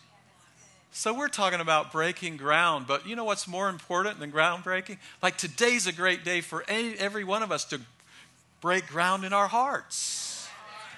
so 0.96 1.12
we're 1.12 1.26
talking 1.26 1.58
about 1.58 1.90
breaking 1.90 2.36
ground, 2.36 2.86
but 2.86 3.04
you 3.04 3.16
know 3.16 3.24
what's 3.24 3.48
more 3.48 3.68
important 3.68 4.20
than 4.20 4.30
groundbreaking? 4.30 4.98
Like 5.20 5.36
today's 5.36 5.88
a 5.88 5.92
great 5.92 6.24
day 6.24 6.40
for 6.40 6.64
any, 6.68 6.94
every 6.94 7.24
one 7.24 7.42
of 7.42 7.50
us 7.50 7.64
to 7.66 7.80
break 8.60 8.86
ground 8.86 9.24
in 9.24 9.32
our 9.32 9.48
hearts. 9.48 10.48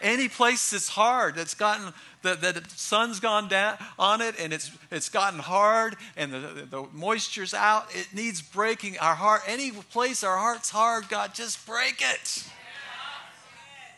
Any 0.03 0.29
place 0.29 0.73
that's 0.73 0.91
hard, 0.91 1.35
that's 1.35 1.55
gotten 1.55 1.95
the, 2.21 2.35
the 2.35 2.63
sun's 2.77 3.21
gone 3.21 3.49
down 3.49 3.79
on 3.99 4.21
it 4.21 4.35
and 4.39 4.53
it's 4.53 4.71
it's 4.91 5.09
gotten 5.09 5.39
hard 5.39 5.97
and 6.15 6.31
the, 6.31 6.67
the 6.69 6.87
moisture's 6.93 7.55
out, 7.55 7.87
it 7.95 8.09
needs 8.13 8.43
breaking. 8.43 8.99
Our 8.99 9.15
heart, 9.15 9.45
any 9.49 9.71
place 9.71 10.23
our 10.23 10.37
heart's 10.37 10.69
hard, 10.69 11.09
God, 11.09 11.35
just 11.35 11.67
break 11.67 12.03
it. 12.03 12.45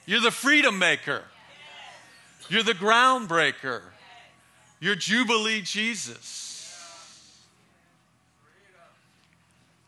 You're 0.06 0.20
the 0.20 0.30
freedom 0.30 0.78
maker. 0.78 1.24
You're 2.48 2.62
the 2.62 2.72
groundbreaker. 2.72 3.82
Your 4.80 4.94
Jubilee 4.94 5.60
Jesus. 5.60 7.44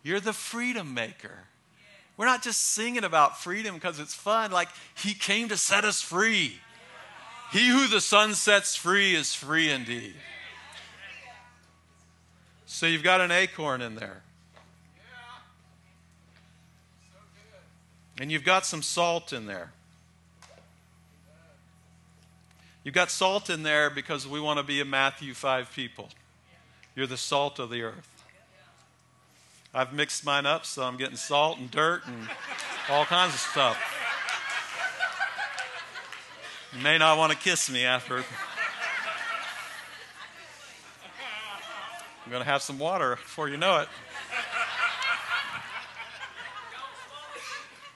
You're 0.03 0.20
the 0.20 0.33
freedom 0.33 0.94
maker. 0.94 1.38
We're 2.16 2.26
not 2.26 2.42
just 2.42 2.61
singing 2.61 3.05
about 3.05 3.40
freedom 3.40 3.74
because 3.74 3.98
it's 3.98 4.14
fun, 4.14 4.50
like 4.50 4.68
He 4.94 5.14
came 5.14 5.48
to 5.48 5.57
set 5.57 5.85
us 5.85 6.03
free. 6.03 6.59
He 7.53 7.68
who 7.68 7.88
the 7.88 8.00
sun 8.00 8.35
sets 8.35 8.76
free 8.76 9.14
is 9.14 9.35
free 9.35 9.70
indeed. 9.70 10.14
So 12.66 12.87
you've 12.87 13.03
got 13.03 13.20
an 13.20 13.31
acorn 13.31 13.83
in 13.83 13.96
there. 13.96 14.22
And 18.18 18.31
you've 18.31 18.44
got 18.44 18.66
some 18.66 18.83
salt 18.83 19.33
in 19.33 19.46
there. 19.46 19.72
You've 22.90 22.96
got 22.96 23.12
salt 23.12 23.50
in 23.50 23.62
there 23.62 23.88
because 23.88 24.26
we 24.26 24.40
want 24.40 24.59
to 24.59 24.64
be 24.64 24.81
a 24.81 24.85
Matthew 24.85 25.33
5 25.33 25.72
people. 25.72 26.09
You're 26.96 27.07
the 27.07 27.16
salt 27.16 27.61
of 27.61 27.70
the 27.70 27.83
earth. 27.83 28.24
I've 29.72 29.92
mixed 29.92 30.24
mine 30.24 30.44
up, 30.44 30.66
so 30.66 30.83
I'm 30.83 30.96
getting 30.96 31.14
salt 31.14 31.59
and 31.59 31.70
dirt 31.70 32.03
and 32.09 32.29
all 32.88 33.05
kinds 33.05 33.35
of 33.35 33.38
stuff. 33.38 33.79
You 36.74 36.83
may 36.83 36.98
not 36.98 37.16
want 37.16 37.31
to 37.31 37.38
kiss 37.38 37.70
me 37.70 37.85
after. 37.85 38.16
I'm 38.16 38.24
going 42.29 42.42
to 42.42 42.50
have 42.50 42.61
some 42.61 42.81
water 42.81 43.14
before 43.14 43.48
you 43.48 43.57
know 43.57 43.83
it. 43.83 43.88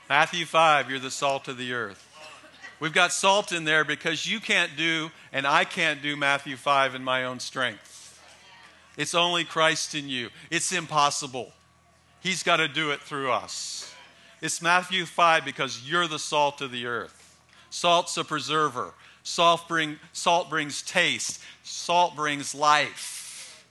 Matthew 0.09 0.47
5, 0.47 0.89
you're 0.89 1.01
the 1.01 1.11
salt 1.11 1.49
of 1.49 1.59
the 1.59 1.73
earth. 1.73 2.04
We've 2.85 2.93
got 2.93 3.15
salt 3.15 3.51
in 3.51 3.65
there 3.65 3.83
because 3.83 4.27
you 4.27 4.41
can't 4.41 4.77
do, 4.77 5.11
and 5.33 5.47
I 5.47 5.65
can't 5.65 6.03
do 6.03 6.17
Matthew 6.17 6.55
5 6.55 6.95
in 6.95 7.03
my 7.03 7.25
own 7.25 7.41
strength. 7.41 8.23
It's 8.99 9.15
only 9.15 9.43
Christ 9.45 9.95
in 9.95 10.11
you. 10.11 10.29
It's 10.51 10.71
impossible. 10.71 11.53
He's 12.21 12.43
got 12.43 12.59
to 12.59 12.69
do 12.69 12.91
it 12.91 13.01
through 13.01 13.33
us. 13.33 13.91
It's 14.43 14.61
Matthew 14.61 15.07
5 15.07 15.47
because 15.47 15.89
you're 15.89 16.07
the 16.07 16.19
salt 16.19 16.61
of 16.61 16.73
the 16.73 16.85
earth. 16.85 17.39
Salt's 17.71 18.19
a 18.19 18.23
preserver. 18.23 18.93
Salt, 19.23 19.67
bring, 19.67 19.99
salt 20.13 20.51
brings 20.51 20.83
taste. 20.83 21.41
Salt 21.63 22.15
brings 22.15 22.55
life. 22.55 23.65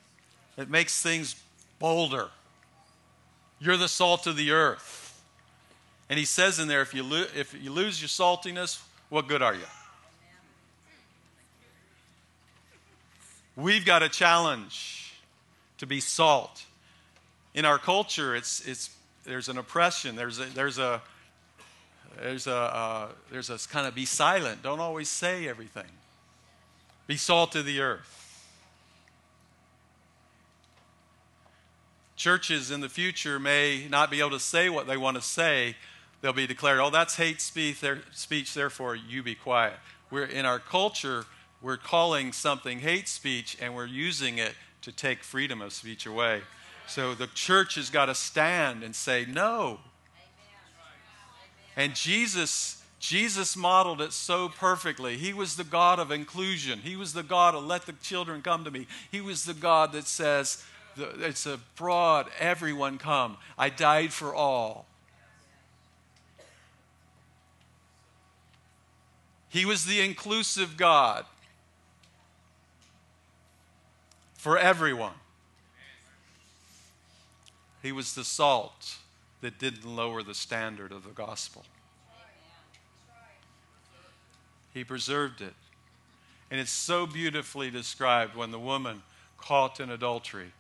It 0.57 0.71
makes 0.71 1.03
things 1.03 1.35
bolder. 1.77 2.29
You're 3.59 3.77
the 3.77 3.87
salt 3.89 4.25
of 4.25 4.37
the 4.37 4.49
earth. 4.49 5.21
And 6.09 6.17
he 6.17 6.25
says 6.25 6.57
in 6.57 6.67
there 6.67 6.81
if 6.81 6.95
you, 6.95 7.03
lo- 7.03 7.27
if 7.35 7.53
you 7.53 7.71
lose 7.71 8.01
your 8.01 8.09
saltiness, 8.09 8.81
what 9.13 9.27
good 9.27 9.43
are 9.43 9.53
you? 9.53 9.61
We've 13.55 13.85
got 13.85 14.01
a 14.01 14.09
challenge 14.09 15.13
to 15.77 15.85
be 15.85 15.99
salt. 15.99 16.65
In 17.53 17.63
our 17.63 17.77
culture, 17.77 18.35
it's, 18.35 18.67
it's, 18.67 18.89
there's 19.23 19.49
an 19.49 19.59
oppression, 19.59 20.15
there's 20.15 20.39
a, 20.39 20.45
there's 20.45 20.79
a, 20.79 20.99
there's 22.19 22.47
a, 22.47 22.55
uh, 22.55 23.07
there's 23.31 23.51
a 23.51 23.59
kind 23.69 23.85
of 23.85 23.93
be 23.93 24.05
silent, 24.05 24.63
don't 24.63 24.79
always 24.79 25.09
say 25.09 25.47
everything. 25.47 25.91
Be 27.05 27.15
salt 27.15 27.55
of 27.55 27.67
the 27.67 27.81
earth. 27.81 28.19
Churches 32.15 32.71
in 32.71 32.81
the 32.81 32.89
future 32.89 33.37
may 33.37 33.85
not 33.87 34.09
be 34.09 34.21
able 34.21 34.31
to 34.31 34.39
say 34.39 34.69
what 34.71 34.87
they 34.87 34.97
want 34.97 35.17
to 35.17 35.21
say 35.21 35.75
they'll 36.23 36.31
be 36.33 36.47
declared, 36.47 36.79
oh, 36.79 36.89
that's 36.89 37.17
hate 37.17 37.41
speech, 37.41 37.83
speech, 38.13 38.53
therefore 38.53 38.95
you 38.95 39.21
be 39.21 39.35
quiet. 39.35 39.73
We're 40.09 40.23
in 40.23 40.45
our 40.45 40.57
culture, 40.57 41.25
we're 41.61 41.77
calling 41.77 42.31
something 42.31 42.79
hate 42.79 43.09
speech 43.09 43.57
and 43.61 43.75
we're 43.75 43.85
using 43.85 44.37
it 44.37 44.53
to 44.83 44.93
take 44.93 45.21
freedom 45.21 45.61
of 45.61 45.73
speech 45.73 46.05
away. 46.05 46.41
So 46.87 47.13
the 47.13 47.27
church 47.27 47.75
has 47.75 47.89
got 47.89 48.05
to 48.05 48.15
stand 48.15 48.83
and 48.83 48.95
say 48.95 49.25
no. 49.27 49.81
And 51.75 51.93
Jesus 51.93 52.79
Jesus 52.99 53.57
modeled 53.57 53.99
it 53.99 54.13
so 54.13 54.47
perfectly. 54.47 55.17
He 55.17 55.33
was 55.33 55.57
the 55.57 55.65
God 55.65 55.99
of 55.99 56.09
inclusion. 56.09 56.79
He 56.79 56.95
was 56.95 57.11
the 57.11 57.21
God 57.21 57.53
of 57.53 57.65
let 57.65 57.85
the 57.85 57.91
children 58.01 58.41
come 58.41 58.63
to 58.63 58.71
me. 58.71 58.87
He 59.11 59.19
was 59.19 59.43
the 59.43 59.53
God 59.53 59.91
that 59.91 60.07
says 60.07 60.63
it's 60.95 61.45
a 61.45 61.59
broad 61.75 62.27
everyone 62.39 62.97
come. 62.97 63.35
I 63.57 63.67
died 63.67 64.13
for 64.13 64.33
all. 64.33 64.85
He 69.53 69.65
was 69.65 69.85
the 69.85 70.01
inclusive 70.01 70.77
God 70.77 71.25
for 74.33 74.57
everyone. 74.57 75.13
He 77.83 77.91
was 77.91 78.15
the 78.15 78.23
salt 78.23 78.95
that 79.41 79.59
didn't 79.59 79.85
lower 79.85 80.23
the 80.23 80.33
standard 80.33 80.91
of 80.91 81.03
the 81.03 81.11
gospel. 81.11 81.65
He 84.73 84.83
preserved 84.83 85.39
it. 85.39 85.53
And 86.49 86.59
it's 86.59 86.71
so 86.71 87.05
beautifully 87.05 87.69
described 87.69 88.35
when 88.35 88.49
the 88.49 88.57
woman 88.57 89.03
caught 89.37 89.79
in 89.79 89.91
adultery. 89.91 90.51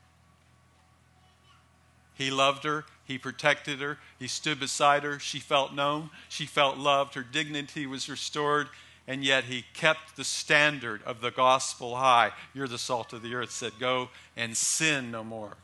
He 2.13 2.29
loved 2.29 2.63
her, 2.63 2.85
he 3.05 3.17
protected 3.17 3.79
her, 3.79 3.97
he 4.17 4.27
stood 4.27 4.59
beside 4.59 5.03
her, 5.03 5.19
she 5.19 5.39
felt 5.39 5.73
known, 5.73 6.09
she 6.29 6.45
felt 6.45 6.77
loved, 6.77 7.15
her 7.15 7.23
dignity 7.23 7.85
was 7.85 8.09
restored, 8.09 8.67
and 9.07 9.23
yet 9.23 9.43
he 9.45 9.65
kept 9.73 10.15
the 10.15 10.23
standard 10.23 11.01
of 11.03 11.19
the 11.19 11.31
gospel 11.31 11.97
high. 11.97 12.31
You're 12.53 12.69
the 12.69 12.77
salt 12.77 13.11
of 13.11 13.21
the 13.21 13.35
earth, 13.35 13.51
said, 13.51 13.73
Go 13.79 14.09
and 14.37 14.55
sin 14.55 15.11
no 15.11 15.23
more. 15.23 15.57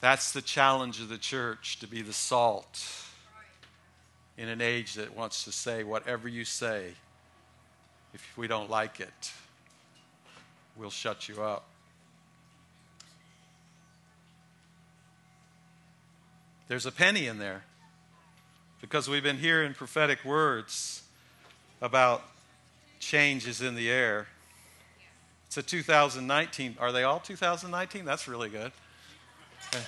That's 0.00 0.32
the 0.32 0.42
challenge 0.42 1.00
of 1.00 1.08
the 1.08 1.16
church 1.16 1.78
to 1.80 1.86
be 1.86 2.02
the 2.02 2.12
salt 2.12 2.84
in 4.36 4.48
an 4.48 4.60
age 4.60 4.94
that 4.94 5.16
wants 5.16 5.44
to 5.44 5.52
say 5.52 5.82
whatever 5.82 6.28
you 6.28 6.44
say. 6.44 6.92
If 8.12 8.36
we 8.36 8.46
don't 8.46 8.70
like 8.70 9.00
it, 9.00 9.32
we'll 10.76 10.90
shut 10.90 11.28
you 11.28 11.42
up. 11.42 11.66
There's 16.68 16.86
a 16.86 16.92
penny 16.92 17.26
in 17.26 17.38
there 17.38 17.62
because 18.80 19.08
we've 19.08 19.22
been 19.22 19.38
hearing 19.38 19.72
prophetic 19.74 20.24
words 20.24 21.02
about 21.80 22.22
changes 22.98 23.60
in 23.60 23.74
the 23.76 23.90
air. 23.90 24.26
It's 25.46 25.56
a 25.56 25.62
2019. 25.62 26.76
Are 26.80 26.90
they 26.92 27.04
all 27.04 27.20
2019? 27.20 28.04
That's 28.04 28.26
really 28.26 28.48
good. 28.48 28.72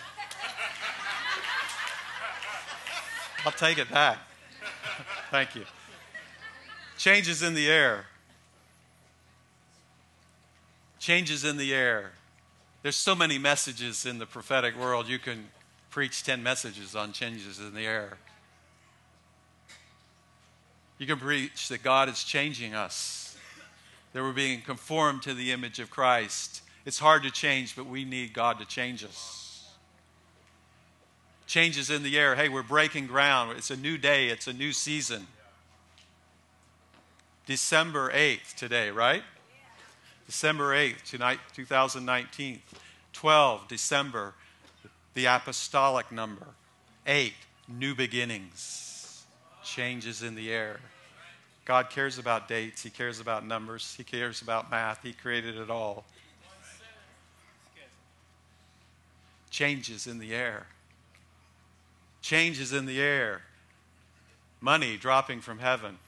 I'll 3.44 3.52
take 3.52 3.78
it 3.78 3.90
back. 3.90 4.18
Thank 5.30 5.54
you. 5.56 5.64
Changes 6.96 7.42
in 7.42 7.54
the 7.54 7.68
air. 7.68 8.06
Changes 10.98 11.44
in 11.44 11.56
the 11.56 11.74
air. 11.74 12.12
There's 12.82 12.96
so 12.96 13.14
many 13.14 13.38
messages 13.38 14.06
in 14.06 14.18
the 14.18 14.26
prophetic 14.26 14.76
world. 14.76 15.08
You 15.08 15.18
can 15.18 15.48
preach 15.90 16.22
10 16.22 16.42
messages 16.42 16.94
on 16.94 17.12
changes 17.12 17.58
in 17.58 17.74
the 17.74 17.86
air. 17.86 18.18
You 20.98 21.06
can 21.06 21.18
preach 21.18 21.68
that 21.68 21.82
God 21.82 22.08
is 22.08 22.24
changing 22.24 22.74
us, 22.74 23.36
that 24.12 24.22
we're 24.22 24.32
being 24.32 24.62
conformed 24.62 25.22
to 25.22 25.34
the 25.34 25.52
image 25.52 25.78
of 25.78 25.90
Christ. 25.90 26.62
It's 26.84 26.98
hard 26.98 27.22
to 27.22 27.30
change, 27.30 27.76
but 27.76 27.86
we 27.86 28.04
need 28.04 28.32
God 28.32 28.58
to 28.58 28.66
change 28.66 29.04
us. 29.04 29.70
Changes 31.46 31.88
in 31.88 32.02
the 32.02 32.18
air. 32.18 32.34
Hey, 32.34 32.48
we're 32.48 32.62
breaking 32.62 33.06
ground. 33.06 33.56
It's 33.56 33.70
a 33.70 33.76
new 33.76 33.96
day, 33.96 34.28
it's 34.28 34.48
a 34.48 34.52
new 34.52 34.72
season. 34.72 35.26
December 37.46 38.10
8th 38.10 38.54
today, 38.56 38.90
right? 38.90 39.22
December 40.26 40.74
8th, 40.74 41.02
tonight, 41.04 41.38
2019. 41.54 42.60
12, 43.14 43.66
December, 43.66 44.34
the 45.18 45.26
apostolic 45.26 46.12
number. 46.12 46.46
8, 47.04 47.32
new 47.66 47.92
beginnings. 47.92 49.24
Changes 49.64 50.22
in 50.22 50.36
the 50.36 50.52
air. 50.52 50.78
God 51.64 51.90
cares 51.90 52.18
about 52.18 52.46
dates, 52.46 52.84
He 52.84 52.90
cares 52.90 53.18
about 53.18 53.44
numbers, 53.44 53.94
He 53.96 54.04
cares 54.04 54.40
about 54.42 54.70
math, 54.70 55.02
He 55.02 55.12
created 55.12 55.56
it 55.56 55.70
all. 55.70 56.04
Changes 59.50 60.06
in 60.06 60.20
the 60.20 60.32
air. 60.32 60.66
Changes 62.22 62.72
in 62.72 62.86
the 62.86 63.00
air. 63.00 63.42
Money 64.60 64.96
dropping 64.96 65.40
from 65.40 65.58
heaven 65.58 65.98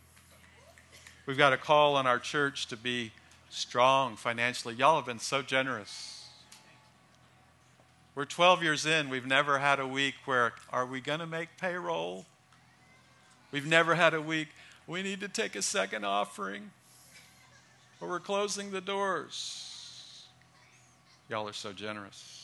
We've 1.27 1.37
got 1.38 1.53
a 1.53 1.57
call 1.57 1.96
on 1.96 2.07
our 2.07 2.18
church 2.18 2.66
to 2.68 2.77
be 2.77 3.12
strong 3.51 4.16
financially. 4.16 4.75
Y'all 4.75 4.96
have 4.96 5.07
been 5.07 5.18
so 5.18 5.42
generous. 5.42 6.19
We're 8.14 8.25
12 8.25 8.62
years 8.62 8.87
in. 8.87 9.09
We've 9.09 9.27
never 9.27 9.59
had 9.59 9.81
a 9.81 9.87
week 9.87 10.14
where, 10.25 10.53
are 10.70 10.87
we 10.87 11.01
going 11.01 11.20
to 11.20 11.27
make 11.27 11.49
payroll? 11.59 12.27
We've 13.53 13.66
never 13.66 13.94
had 13.94 14.14
a 14.14 14.20
week, 14.20 14.49
we 14.87 15.03
need 15.03 15.20
to 15.20 15.29
take 15.29 15.57
a 15.57 15.62
second 15.62 16.05
offering, 16.05 16.70
or 18.01 18.09
we're 18.09 18.20
closing 18.20 18.70
the 18.70 18.81
doors. 18.81 20.27
Y'all 21.29 21.49
are 21.49 21.53
so 21.53 21.73
generous. 21.73 22.37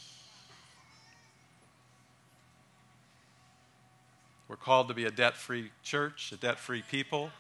We're 4.49 4.57
called 4.57 4.89
to 4.89 4.95
be 4.95 5.05
a 5.05 5.11
debt 5.11 5.37
free 5.37 5.71
church, 5.83 6.33
a 6.33 6.37
debt 6.37 6.59
free 6.59 6.83
people 6.89 7.31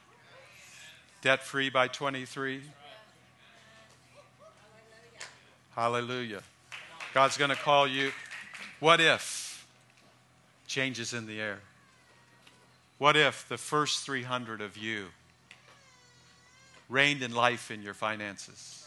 debt 1.26 1.42
free 1.42 1.68
by 1.70 1.88
23. 1.88 2.62
Hallelujah. 5.74 6.42
God's 7.16 7.38
going 7.38 7.48
to 7.48 7.56
call 7.56 7.88
you. 7.88 8.12
What 8.78 9.00
if 9.00 9.66
changes 10.66 11.14
in 11.14 11.26
the 11.26 11.40
air? 11.40 11.60
What 12.98 13.16
if 13.16 13.48
the 13.48 13.56
first 13.56 14.04
300 14.04 14.60
of 14.60 14.76
you 14.76 15.06
reigned 16.90 17.22
in 17.22 17.34
life 17.34 17.70
in 17.70 17.80
your 17.80 17.94
finances? 17.94 18.86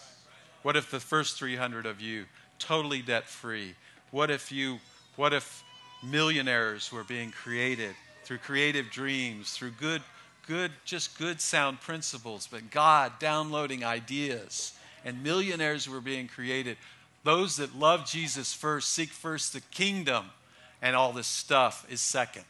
What 0.62 0.76
if 0.76 0.92
the 0.92 1.00
first 1.00 1.40
300 1.40 1.88
of 1.88 2.02
you 2.02 2.26
totally 2.60 3.02
debt 3.02 3.28
free? 3.28 3.74
What 4.12 4.30
if 4.30 4.52
you 4.52 4.78
what 5.16 5.34
if 5.34 5.64
millionaires 6.04 6.92
were 6.92 7.04
being 7.04 7.32
created 7.32 7.96
through 8.26 8.38
creative 8.38 8.92
dreams, 8.92 9.54
through 9.54 9.72
good 9.72 10.04
good, 10.46 10.72
just 10.86 11.18
good 11.18 11.42
sound 11.42 11.82
principles, 11.82 12.46
but 12.46 12.70
God 12.70 13.14
downloading 13.18 13.84
ideas. 13.84 14.74
And 15.04 15.24
millionaires 15.24 15.90
were 15.90 16.02
being 16.02 16.28
created. 16.28 16.78
Those 17.24 17.58
that 17.58 17.78
love 17.78 18.06
Jesus 18.06 18.54
first, 18.54 18.90
seek 18.90 19.10
first 19.10 19.54
the 19.54 19.62
kingdom, 19.62 20.26
and 20.82 20.96
all 20.96 21.12
this 21.12 21.28
stuff 21.28 21.86
is 21.90 22.02
second. 22.02 22.46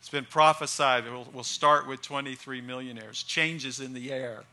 It's 0.00 0.08
been 0.08 0.24
prophesied. 0.24 1.04
We'll, 1.04 1.26
we'll 1.34 1.44
start 1.44 1.86
with 1.86 2.00
23 2.00 2.62
millionaires, 2.62 3.22
changes 3.22 3.78
in 3.78 3.92
the 3.92 4.10
air. 4.10 4.44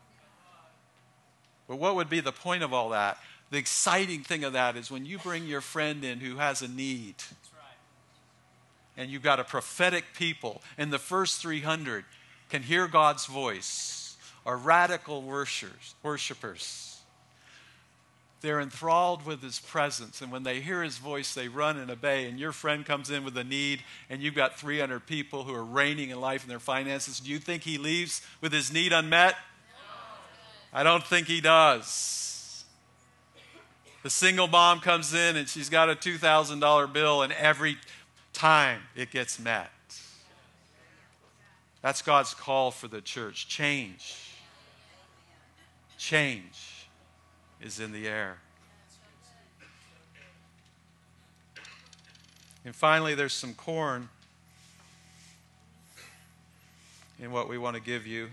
But 1.67 1.77
what 1.77 1.95
would 1.95 2.09
be 2.09 2.19
the 2.19 2.31
point 2.31 2.61
of 2.61 2.73
all 2.73 2.89
that? 2.89 3.17
The 3.51 3.57
exciting 3.57 4.23
thing 4.23 4.43
of 4.43 4.53
that 4.53 4.75
is 4.75 4.91
when 4.91 5.05
you 5.05 5.17
bring 5.17 5.45
your 5.45 5.61
friend 5.61 6.03
in 6.03 6.19
who 6.19 6.37
has 6.37 6.61
a 6.61 6.67
need 6.67 7.15
and 8.97 9.09
you've 9.09 9.23
got 9.23 9.39
a 9.39 9.43
prophetic 9.43 10.05
people, 10.13 10.61
and 10.77 10.91
the 10.91 10.99
first 10.99 11.41
300 11.41 12.05
can 12.49 12.63
hear 12.63 12.87
God's 12.87 13.25
voice, 13.25 14.04
are 14.45 14.57
radical 14.57 15.21
worshipers. 15.21 15.95
worshipers. 16.03 16.91
They're 18.41 18.59
enthralled 18.59 19.25
with 19.25 19.41
his 19.41 19.59
presence, 19.59 20.21
and 20.21 20.31
when 20.31 20.43
they 20.43 20.59
hear 20.59 20.83
his 20.83 20.99
voice, 20.99 21.33
they 21.33 21.47
run 21.47 21.77
and 21.77 21.89
obey. 21.89 22.27
And 22.27 22.39
your 22.39 22.51
friend 22.51 22.85
comes 22.85 23.09
in 23.09 23.23
with 23.23 23.35
a 23.37 23.43
need, 23.43 23.81
and 24.07 24.21
you've 24.21 24.35
got 24.35 24.59
300 24.59 25.07
people 25.07 25.45
who 25.45 25.53
are 25.55 25.63
reigning 25.63 26.11
in 26.11 26.21
life 26.21 26.43
and 26.43 26.51
their 26.51 26.59
finances. 26.59 27.19
Do 27.19 27.31
you 27.31 27.39
think 27.39 27.63
he 27.63 27.79
leaves 27.79 28.21
with 28.41 28.53
his 28.53 28.71
need 28.71 28.93
unmet? 28.93 29.33
No. 29.33 30.79
I 30.79 30.83
don't 30.83 31.03
think 31.03 31.25
he 31.25 31.41
does. 31.41 32.65
The 34.03 34.11
single 34.11 34.47
mom 34.47 34.81
comes 34.81 35.15
in 35.15 35.35
and 35.35 35.49
she's 35.49 35.69
got 35.69 35.89
a 35.89 35.95
$2,000 35.95 36.93
bill, 36.93 37.23
and 37.23 37.33
every 37.33 37.77
time 38.31 38.81
it 38.95 39.09
gets 39.09 39.39
met. 39.39 39.71
That's 41.81 42.03
God's 42.03 42.35
call 42.35 42.69
for 42.69 42.87
the 42.87 43.01
church. 43.01 43.47
Change. 43.47 44.24
Change 45.97 46.87
is 47.61 47.79
in 47.79 47.91
the 47.91 48.07
air. 48.07 48.37
And 52.63 52.75
finally, 52.75 53.15
there's 53.15 53.33
some 53.33 53.53
corn 53.53 54.09
in 57.19 57.31
what 57.31 57.47
we 57.47 57.57
want 57.57 57.75
to 57.75 57.81
give 57.81 58.07
you. 58.07 58.29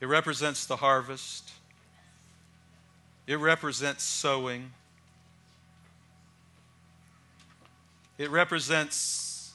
It 0.00 0.06
represents 0.06 0.64
the 0.66 0.76
harvest, 0.76 1.50
it 3.26 3.36
represents 3.36 4.04
sowing. 4.04 4.72
It 8.18 8.30
represents 8.30 9.52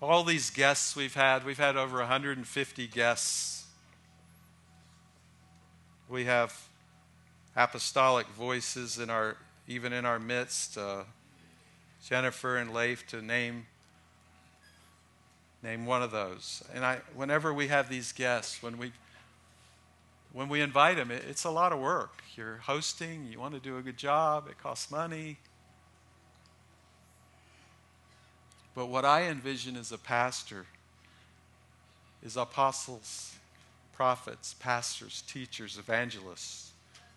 all 0.00 0.22
these 0.22 0.50
guests 0.50 0.94
we've 0.94 1.14
had. 1.14 1.44
We've 1.44 1.58
had 1.58 1.76
over 1.76 1.98
150 1.98 2.86
guests. 2.86 3.57
We 6.08 6.24
have 6.24 6.56
apostolic 7.54 8.26
voices 8.28 8.98
in 8.98 9.10
our, 9.10 9.36
even 9.66 9.92
in 9.92 10.04
our 10.04 10.18
midst. 10.18 10.78
Uh, 10.78 11.02
Jennifer 12.06 12.56
and 12.56 12.72
Leif 12.72 13.06
to 13.08 13.20
name 13.20 13.66
name 15.62 15.86
one 15.86 16.02
of 16.02 16.10
those. 16.10 16.62
And 16.72 16.84
I, 16.84 17.00
whenever 17.14 17.52
we 17.52 17.68
have 17.68 17.88
these 17.88 18.12
guests, 18.12 18.62
when 18.62 18.78
we 18.78 18.92
when 20.32 20.48
we 20.48 20.60
invite 20.60 20.96
them, 20.96 21.10
it, 21.10 21.24
it's 21.28 21.44
a 21.44 21.50
lot 21.50 21.72
of 21.72 21.80
work. 21.80 22.22
You're 22.36 22.58
hosting, 22.58 23.26
you 23.30 23.40
want 23.40 23.54
to 23.54 23.60
do 23.60 23.76
a 23.78 23.82
good 23.82 23.96
job, 23.96 24.46
it 24.48 24.58
costs 24.62 24.90
money. 24.90 25.38
But 28.74 28.86
what 28.86 29.04
I 29.04 29.24
envision 29.24 29.76
as 29.76 29.90
a 29.90 29.98
pastor 29.98 30.66
is 32.22 32.36
apostles, 32.36 33.34
prophets, 33.98 34.54
pastors, 34.60 35.24
teachers, 35.26 35.76
evangelists. 35.76 36.70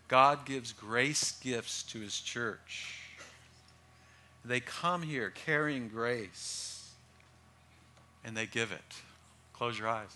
God 0.08 0.44
gives 0.44 0.72
grace 0.72 1.30
gifts 1.40 1.84
to 1.84 2.00
his 2.00 2.18
church. 2.18 2.98
They 4.44 4.58
come 4.58 5.02
here 5.02 5.30
carrying 5.30 5.86
grace. 5.86 6.90
and 8.24 8.36
they 8.36 8.46
give 8.46 8.72
it. 8.72 8.80
Close 9.52 9.78
your 9.78 9.86
eyes. 9.86 10.08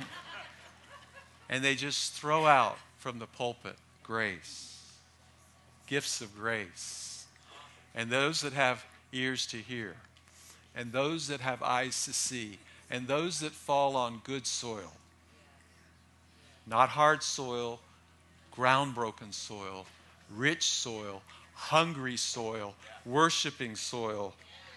and 1.50 1.62
they 1.62 1.74
just 1.74 2.14
throw 2.14 2.46
out 2.46 2.78
from 2.96 3.18
the 3.18 3.26
pulpit 3.26 3.76
grace, 4.02 4.80
gifts 5.86 6.22
of 6.22 6.34
grace. 6.34 7.26
And 7.94 8.10
those 8.10 8.40
that 8.40 8.54
have 8.54 8.82
ears 9.12 9.44
to 9.48 9.58
hear, 9.58 9.96
and 10.74 10.90
those 10.90 11.28
that 11.28 11.40
have 11.42 11.62
eyes 11.62 12.06
to 12.06 12.14
see, 12.14 12.58
and 12.90 13.06
those 13.06 13.40
that 13.40 13.52
fall 13.52 13.96
on 13.96 14.20
good 14.24 14.46
soil, 14.46 14.92
not 16.66 16.90
hard 16.90 17.22
soil, 17.22 17.80
groundbroken 18.54 19.32
soil, 19.32 19.86
rich 20.34 20.64
soil, 20.64 21.22
hungry 21.54 22.16
soil, 22.16 22.74
worshiping 23.04 23.76
soil, 23.76 24.34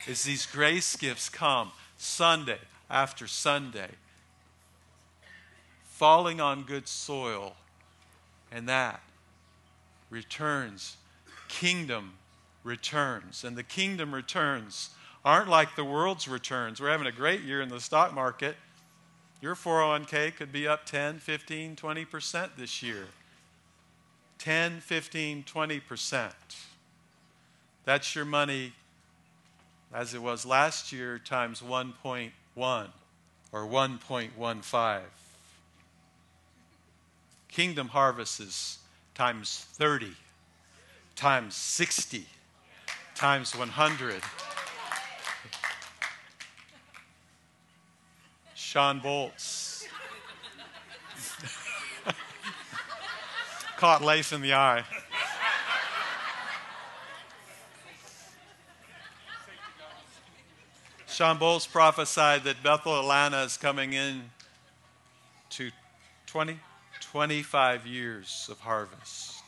as 0.07 0.23
these 0.23 0.45
grace 0.45 0.95
gifts 0.95 1.29
come 1.29 1.71
Sunday 1.97 2.59
after 2.89 3.27
Sunday, 3.27 3.89
falling 5.83 6.39
on 6.39 6.63
good 6.63 6.87
soil, 6.87 7.55
and 8.51 8.67
that 8.67 9.01
returns. 10.09 10.97
Kingdom 11.47 12.13
returns. 12.63 13.43
And 13.43 13.55
the 13.57 13.63
kingdom 13.63 14.13
returns 14.13 14.91
aren't 15.23 15.49
like 15.49 15.75
the 15.75 15.83
world's 15.83 16.27
returns. 16.27 16.81
We're 16.81 16.91
having 16.91 17.07
a 17.07 17.11
great 17.11 17.41
year 17.41 17.61
in 17.61 17.69
the 17.69 17.79
stock 17.79 18.13
market. 18.13 18.55
Your 19.41 19.55
401k 19.55 20.35
could 20.35 20.51
be 20.51 20.67
up 20.67 20.85
10, 20.85 21.19
15, 21.19 21.75
20% 21.75 22.49
this 22.57 22.83
year. 22.83 23.05
10, 24.37 24.79
15, 24.79 25.43
20%. 25.43 26.31
That's 27.85 28.15
your 28.15 28.25
money 28.25 28.73
as 29.93 30.13
it 30.13 30.21
was 30.21 30.45
last 30.45 30.91
year 30.91 31.19
times 31.19 31.61
1.1 31.61 32.31
or 33.51 33.61
1.15. 33.65 35.01
Kingdom 37.47 37.87
harvest 37.87 38.39
is 38.39 38.77
times 39.15 39.65
30, 39.73 40.11
times 41.15 41.55
60, 41.55 42.25
times 43.15 43.55
100. 43.55 44.21
Shawn 48.69 49.01
Bolz 49.01 49.83
caught 53.77 54.03
Lace 54.03 54.31
in 54.31 54.41
the 54.41 54.53
eye. 54.53 54.83
Shawn 61.07 61.39
Bolz 61.39 61.67
prophesied 61.67 62.43
that 62.43 62.61
Bethel 62.61 62.99
Atlanta 62.99 63.41
is 63.41 63.57
coming 63.57 63.93
in 63.93 64.29
to 65.49 65.71
20, 66.27 66.59
25 67.01 67.87
years 67.87 68.47
of 68.51 68.59
harvest. 68.59 69.41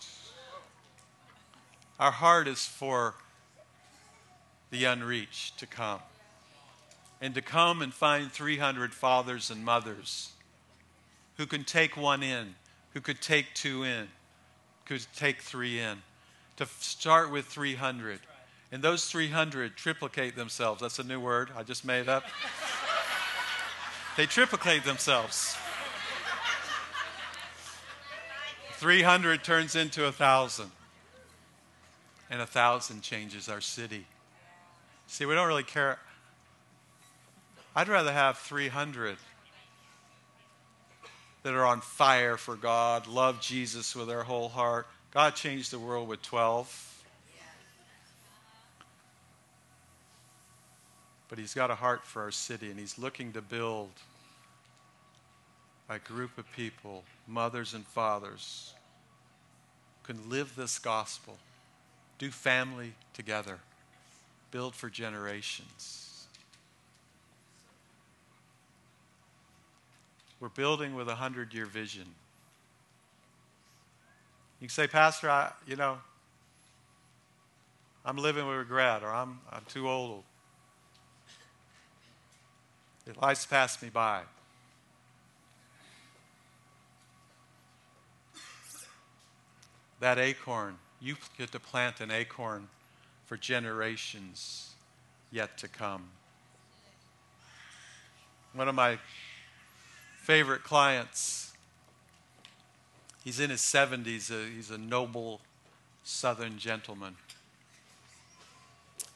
Our 2.00 2.10
heart 2.10 2.48
is 2.48 2.66
for 2.66 3.14
the 4.72 4.86
unreached 4.86 5.60
to 5.60 5.68
come. 5.68 6.00
And 7.22 7.36
to 7.36 7.42
come 7.42 7.82
and 7.82 7.94
find 7.94 8.32
300 8.32 8.94
fathers 8.94 9.52
and 9.52 9.64
mothers 9.64 10.32
who 11.38 11.46
can 11.46 11.64
take 11.64 11.96
one 11.96 12.24
in, 12.24 12.56
who 12.94 13.02
could 13.02 13.22
take 13.22 13.54
two 13.54 13.84
in, 13.84 14.08
could 14.86 15.06
take 15.16 15.42
three 15.42 15.80
in. 15.80 16.02
To 16.58 16.66
start 16.66 17.32
with 17.32 17.46
300 17.46 18.20
and 18.72 18.82
those 18.82 19.06
300 19.06 19.76
triplicate 19.76 20.36
themselves. 20.36 20.82
That's 20.82 21.00
a 21.00 21.04
new 21.04 21.20
word 21.20 21.52
I 21.58 21.64
just 21.64 21.84
made 21.84 22.08
up. 22.08 22.24
they 24.18 24.26
triplicate 24.26 24.86
themselves. 24.86 25.58
300 28.76 29.44
turns 29.44 29.76
into 29.76 30.02
a 30.02 30.06
1,000. 30.06 30.72
And 32.30 32.40
a 32.40 32.46
1,000 32.46 33.02
changes 33.02 33.50
our 33.50 33.60
city. 33.60 34.06
See, 35.08 35.26
we 35.26 35.36
don't 35.36 35.48
really 35.48 35.64
care. 35.64 36.00
I'd 37.76 37.88
rather 37.88 38.12
have 38.12 38.38
300 38.38 39.18
that 41.44 41.54
are 41.54 41.66
on 41.66 41.82
fire 41.82 42.38
for 42.38 42.56
God, 42.56 43.08
love 43.08 43.42
Jesus 43.42 43.96
with 43.96 44.08
their 44.08 44.24
whole 44.24 44.50
heart. 44.50 44.88
God 45.12 45.36
changed 45.36 45.72
the 45.72 45.80
world 45.80 46.08
with 46.08 46.22
12. 46.22 46.92
but 51.32 51.40
he's 51.40 51.54
got 51.54 51.72
a 51.72 51.76
heart 51.76 52.06
for 52.06 52.24
our 52.24 52.30
city 52.30 52.70
and 52.70 52.78
he's 52.78 53.00
looking 53.00 53.32
to 53.32 53.42
build 53.42 53.90
a 55.88 55.98
group 55.98 56.38
of 56.38 56.46
people, 56.52 57.06
mothers 57.26 57.74
and 57.74 57.88
fathers, 57.88 58.74
can 60.04 60.30
live 60.30 60.54
this 60.58 60.78
gospel, 60.78 61.38
do 62.20 62.30
family 62.32 62.96
together, 63.14 63.60
build 64.52 64.76
for 64.76 64.90
generations. 64.90 66.11
We're 70.42 70.50
building 70.50 70.96
with 70.96 71.08
a 71.08 71.16
hundred 71.16 71.54
year 71.54 71.66
vision. 71.66 72.06
You 74.60 74.68
can 74.68 74.70
say, 74.70 74.88
Pastor, 74.88 75.30
I, 75.30 75.54
you 75.66 75.78
know, 75.78 76.00
I'm 78.04 78.18
living 78.18 78.46
with 78.46 78.58
regret, 78.58 79.04
or 79.04 79.14
I'm, 79.14 79.40
I'm 79.50 79.64
too 79.70 79.88
old 79.88 80.24
Life's 83.20 83.46
passed 83.46 83.82
me 83.82 83.90
by. 83.90 84.22
That 90.00 90.18
acorn, 90.18 90.78
you 91.00 91.16
get 91.38 91.52
to 91.52 91.60
plant 91.60 92.00
an 92.00 92.10
acorn 92.10 92.68
for 93.26 93.38
generations 93.38 94.72
yet 95.32 95.58
to 95.60 95.68
come. 95.68 96.04
One 98.54 98.68
of 98.68 98.76
my 98.76 98.98
favorite 100.22 100.64
clients, 100.64 101.52
he's 103.24 103.40
in 103.40 103.50
his 103.50 103.62
70s, 103.62 104.32
uh, 104.32 104.48
he's 104.56 104.70
a 104.70 104.78
noble 104.78 105.42
southern 106.04 106.58
gentleman. 106.60 107.16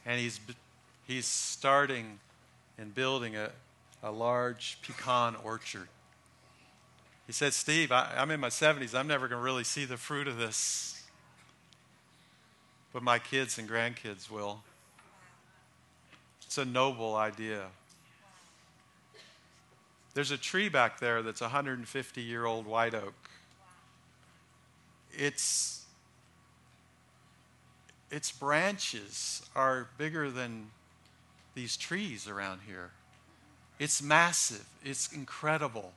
And 0.04 0.20
he's, 0.20 0.40
he's 1.06 1.26
starting 1.26 2.18
and 2.76 2.94
building 2.94 3.36
a, 3.36 3.50
a 4.02 4.10
large 4.10 4.78
pecan 4.82 5.36
orchard. 5.44 5.88
He 7.26 7.32
said, 7.32 7.54
Steve, 7.54 7.92
I, 7.92 8.12
am 8.16 8.30
in 8.30 8.40
my 8.40 8.48
70s. 8.48 8.94
I'm 8.94 9.08
never 9.08 9.28
going 9.28 9.40
to 9.40 9.44
really 9.44 9.64
see 9.64 9.84
the 9.84 9.96
fruit 9.96 10.26
of 10.26 10.38
this. 10.38 11.02
But 12.92 13.02
my 13.02 13.18
kids 13.18 13.58
and 13.58 13.68
grandkids 13.68 14.30
will. 14.30 14.62
It's 16.44 16.58
a 16.58 16.64
noble 16.64 17.14
idea. 17.14 17.66
There's 20.16 20.30
a 20.30 20.38
tree 20.38 20.70
back 20.70 20.98
there 20.98 21.20
that's 21.20 21.42
150 21.42 22.22
year 22.22 22.46
old 22.46 22.64
white 22.64 22.94
oak. 22.94 23.12
Its, 25.12 25.84
its 28.10 28.32
branches 28.32 29.46
are 29.54 29.88
bigger 29.98 30.30
than 30.30 30.68
these 31.54 31.76
trees 31.76 32.26
around 32.26 32.60
here. 32.66 32.92
It's 33.78 34.00
massive, 34.00 34.64
it's 34.82 35.12
incredible, 35.12 35.92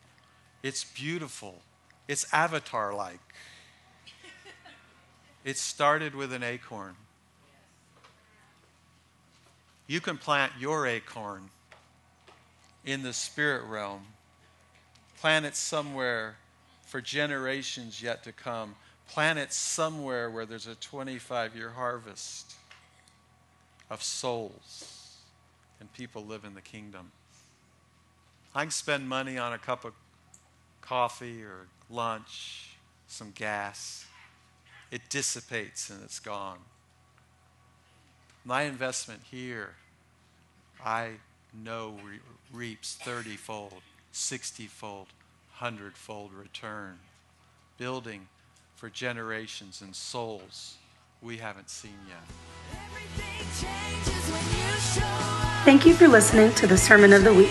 it's 0.64 0.84
beautiful, 0.84 1.62
it's 2.10 2.26
avatar 2.34 2.94
like. 2.94 3.22
It 5.46 5.58
started 5.58 6.14
with 6.14 6.34
an 6.34 6.44
acorn. 6.44 6.96
You 9.88 10.02
can 10.02 10.18
plant 10.18 10.52
your 10.60 10.86
acorn 10.86 11.52
in 12.92 13.04
the 13.04 13.14
spirit 13.14 13.64
realm, 13.66 14.02
plant 15.20 15.46
it 15.46 15.56
somewhere 15.56 16.38
for 16.86 17.02
generations 17.02 18.02
yet 18.02 18.24
to 18.24 18.32
come, 18.32 18.76
plant 19.08 19.38
it 19.38 19.54
somewhere 19.54 20.30
where 20.30 20.46
there's 20.46 20.68
a 20.68 20.76
25 20.76 21.56
year 21.56 21.70
harvest 21.70 22.56
of 23.90 24.02
souls 24.02 25.18
and 25.80 25.92
people 25.94 26.26
live 26.26 26.44
in 26.46 26.54
the 26.54 26.62
kingdom. 26.62 27.12
I 28.56 28.64
can 28.64 28.72
spend 28.72 29.08
money 29.08 29.38
on 29.38 29.54
a 29.54 29.58
cup 29.58 29.86
of 29.86 29.94
coffee 30.82 31.44
or 31.44 31.68
lunch, 31.90 32.76
some 33.08 33.32
gas. 33.36 34.06
It 34.92 35.02
dissipates 35.10 35.90
and 35.90 36.04
it's 36.04 36.20
gone. 36.20 36.58
My 38.44 38.64
investment 38.64 39.22
here, 39.30 39.76
I 40.84 41.12
know 41.54 41.98
re- 42.04 42.20
reaps 42.52 42.96
30 42.96 43.36
fold, 43.36 43.82
60 44.12 44.66
fold, 44.68 45.08
100 45.60 45.98
fold 45.98 46.34
return, 46.34 47.00
building 47.78 48.28
for 48.76 48.90
generations 48.90 49.82
and 49.82 49.96
souls 49.96 50.78
we 51.22 51.38
haven't 51.38 51.70
seen 51.70 51.98
yet. 52.08 52.18
Thank 55.66 55.86
you 55.86 55.94
for 55.94 56.08
listening 56.08 56.54
to 56.56 56.66
the 56.68 56.78
Sermon 56.78 57.12
of 57.14 57.24
the 57.24 57.34
Week. 57.34 57.50